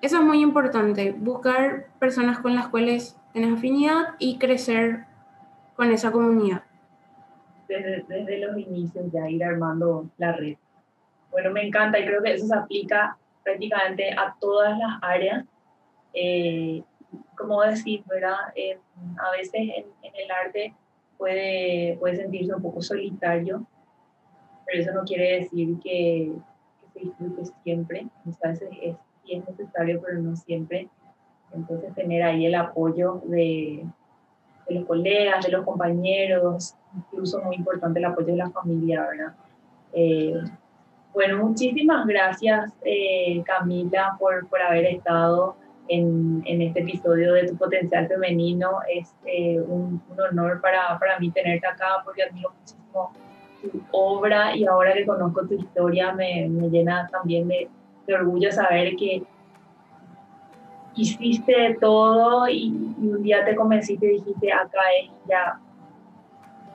Eso 0.00 0.18
es 0.18 0.22
muy 0.24 0.40
importante, 0.40 1.12
buscar 1.12 1.86
personas 1.98 2.38
con 2.38 2.54
las 2.54 2.68
cuales 2.68 3.16
tienes 3.32 3.52
afinidad 3.52 4.14
y 4.18 4.38
crecer 4.38 5.04
con 5.76 5.92
esa 5.92 6.10
comunidad. 6.10 6.62
Desde, 7.68 8.04
desde 8.08 8.38
los 8.38 8.56
inicios 8.58 9.12
ya 9.12 9.28
ir 9.28 9.44
armando 9.44 10.06
la 10.16 10.32
red. 10.32 10.56
Bueno, 11.30 11.50
me 11.50 11.66
encanta 11.66 11.98
y 11.98 12.06
creo 12.06 12.22
que 12.22 12.32
eso 12.32 12.46
se 12.46 12.54
aplica 12.54 13.16
prácticamente 13.44 14.10
a 14.10 14.34
todas 14.40 14.78
las 14.78 14.98
áreas 15.02 15.44
Eh, 16.14 16.82
como 17.36 17.62
decir, 17.62 18.02
¿verdad? 18.06 18.36
a 19.18 19.30
veces 19.30 19.54
en, 19.54 19.86
el 20.02 20.30
arte 20.30 20.74
puede, 21.16 21.96
puede 22.00 22.16
sentirse 22.16 22.54
un 22.54 22.62
poco 22.62 22.82
solitario, 22.82 23.64
pero 24.68 24.82
eso 24.82 24.92
no 24.92 25.02
quiere 25.04 25.40
decir 25.40 25.78
que, 25.82 26.32
se 26.92 27.00
disfrute 27.00 27.42
siempre. 27.62 28.06
A 28.42 28.48
veces 28.48 28.68
es, 28.82 28.96
es 29.26 29.48
necesario, 29.48 30.00
pero 30.04 30.20
no 30.20 30.36
siempre. 30.36 30.88
Entonces, 31.52 31.94
tener 31.94 32.22
ahí 32.22 32.44
el 32.46 32.54
apoyo 32.54 33.22
de, 33.24 33.84
de 34.68 34.74
los 34.74 34.84
colegas, 34.84 35.44
de 35.44 35.52
los 35.52 35.64
compañeros, 35.64 36.74
incluso 36.94 37.40
muy 37.42 37.56
importante 37.56 37.98
el 37.98 38.04
apoyo 38.04 38.26
de 38.26 38.36
la 38.36 38.50
familia, 38.50 39.06
¿verdad? 39.10 39.34
Eh, 39.92 40.34
bueno, 41.14 41.44
muchísimas 41.44 42.06
gracias 42.06 42.70
eh, 42.84 43.42
Camila 43.44 44.16
por, 44.18 44.46
por 44.48 44.60
haber 44.60 44.84
estado 44.84 45.56
en, 45.88 46.42
en, 46.44 46.60
este 46.60 46.80
episodio 46.80 47.32
de 47.32 47.48
Tu 47.48 47.56
Potencial 47.56 48.06
Femenino. 48.06 48.80
Es 48.94 49.14
eh, 49.24 49.58
un, 49.58 50.02
un, 50.10 50.20
honor 50.20 50.60
para, 50.60 50.98
para 50.98 51.18
mí 51.18 51.30
tenerte 51.30 51.66
acá 51.66 52.02
porque 52.04 52.24
admiro 52.24 52.52
muchísimo 52.58 53.12
tu 53.62 53.80
obra 53.92 54.56
y 54.56 54.66
ahora 54.66 54.92
que 54.94 55.06
conozco 55.06 55.46
tu 55.46 55.54
historia 55.54 56.12
me, 56.12 56.48
me 56.48 56.68
llena 56.68 57.08
también 57.10 57.48
de, 57.48 57.68
de 58.06 58.14
orgullo 58.14 58.50
saber 58.52 58.96
que 58.96 59.22
hiciste 60.98 61.76
todo 61.80 62.48
y, 62.48 62.68
un 62.98 63.22
día 63.22 63.44
te 63.44 63.54
convenciste 63.54 64.06
y 64.06 64.18
dijiste, 64.18 64.52
acá 64.52 64.80
es 65.00 65.10
ya, 65.28 65.60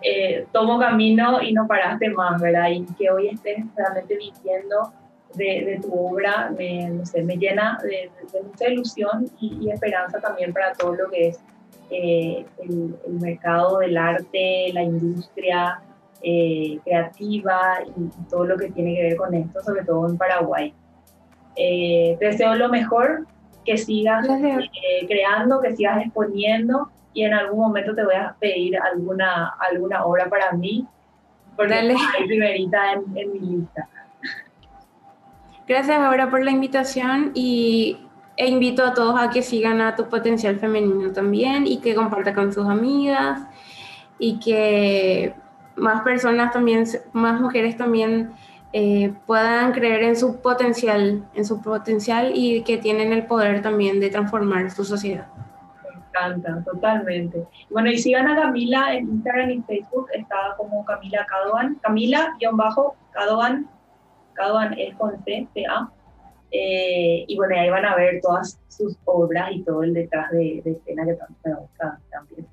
eh, 0.02 0.48
tomo 0.52 0.80
camino 0.80 1.42
y 1.42 1.54
no 1.54 1.68
paraste 1.68 2.10
más, 2.10 2.42
¿verdad? 2.42 2.70
Y 2.70 2.86
que 2.96 3.10
hoy 3.10 3.30
estés 3.30 3.64
realmente 3.76 4.18
viviendo 4.18 4.94
de, 5.36 5.80
tu 5.82 5.94
obra 5.94 6.52
me, 6.58 6.90
no 6.90 7.06
sé, 7.06 7.24
me 7.24 7.38
llena 7.38 7.80
de, 7.84 8.10
mucha 8.44 8.70
ilusión 8.70 9.30
y, 9.40 9.70
esperanza 9.70 10.20
también 10.20 10.54
para 10.54 10.74
todo 10.74 10.96
lo 10.96 11.10
que 11.10 11.30
es 11.30 11.40
eh, 11.90 12.46
el, 12.60 12.96
mercado 13.20 13.80
del 13.80 13.98
arte, 13.98 14.72
la 14.74 14.84
industria 14.84 15.82
eh, 16.24 16.80
creativa 16.84 17.80
y, 17.86 18.30
todo 18.30 18.46
lo 18.46 18.58
que 18.58 18.72
tiene 18.72 18.96
que 18.96 19.04
ver 19.04 19.16
con 19.18 19.34
esto, 19.34 19.62
sobre 19.62 19.84
todo 19.84 20.10
en 20.10 20.18
Paraguay. 20.18 20.74
te 21.56 22.18
deseo 22.20 22.56
lo 22.56 22.70
mejor 22.70 23.28
que 23.64 23.78
sigas 23.78 24.28
eh, 24.28 25.06
creando, 25.08 25.62
que 25.62 25.76
sigas 25.76 26.04
exponiendo 26.04 26.90
y 27.14 27.24
en 27.24 27.34
algún 27.34 27.60
momento 27.60 27.94
te 27.94 28.04
voy 28.04 28.16
a 28.16 28.36
pedir 28.40 28.78
alguna, 28.78 29.54
alguna 29.60 30.06
obra 30.06 30.30
para 30.30 30.52
mí, 30.54 30.86
porque 31.56 31.76
Dale. 31.76 31.96
hay 32.18 32.28
primerita 32.28 32.94
en, 32.94 33.18
en, 33.18 33.34
mi 33.34 33.40
lista. 33.40 33.88
Gracias 35.68 35.98
ahora 35.98 36.30
por 36.30 36.44
la 36.44 36.52
invitación 36.52 37.32
y 37.36 38.00
e 38.36 38.48
invito 38.48 38.84
a 38.84 38.94
todos 38.94 39.20
a 39.20 39.30
que 39.30 39.44
sigan 39.44 39.80
a 39.80 39.96
tu 39.96 40.10
potencial 40.10 40.58
femenino 40.58 41.12
también 41.12 41.68
y 41.68 41.78
que 41.78 41.94
compartan 41.94 42.34
con 42.34 42.52
sus 42.52 42.68
amigas 42.68 43.42
y 44.18 44.40
que 44.40 45.36
más 45.76 46.02
personas 46.04 46.52
también, 46.52 46.86
más 47.14 47.40
mujeres 47.40 47.78
también 47.78 48.32
eh, 48.74 49.14
puedan 49.26 49.72
creer 49.72 50.04
en 50.04 50.16
su 50.16 50.42
potencial, 50.42 51.24
en 51.34 51.46
su 51.46 51.62
potencial 51.62 52.32
y 52.34 52.64
que 52.64 52.78
tienen 52.78 53.14
el 53.14 53.26
poder 53.26 53.62
también 53.62 54.00
de 54.00 54.10
transformar 54.10 54.72
su 54.72 54.84
sociedad. 54.84 55.28
Me 55.84 56.00
encanta, 56.20 56.64
totalmente. 56.64 57.46
Bueno, 57.70 57.90
y 57.92 57.98
sigan 57.98 58.28
a 58.28 58.36
Camila 58.36 58.96
en 58.96 59.10
Instagram 59.10 59.50
y 59.52 59.62
Facebook, 59.62 60.08
está 60.14 60.36
como 60.58 60.86
Camila 60.86 61.26
Cadovan, 61.26 61.76
Camila-Cadovan, 61.82 63.68
Cadovan 64.34 64.74
es 64.78 64.96
con 64.96 65.12
C, 65.24 65.48
C 65.54 65.66
A. 65.66 65.90
Eh, 66.56 67.26
y 67.28 67.36
bueno, 67.36 67.56
ahí 67.60 67.70
van 67.72 67.86
a 67.86 67.96
ver 67.96 68.22
todas 68.22 68.60
sus 68.68 68.96
obras 69.06 69.50
y 69.52 69.64
todo 69.64 69.82
el 69.82 69.94
detrás 69.94 70.30
de, 70.32 70.62
de 70.64 70.72
escena 70.72 71.04
que 71.04 71.14
tanto 71.14 71.36
me 71.44 71.56
gusta 71.56 72.00
también. 72.12 72.53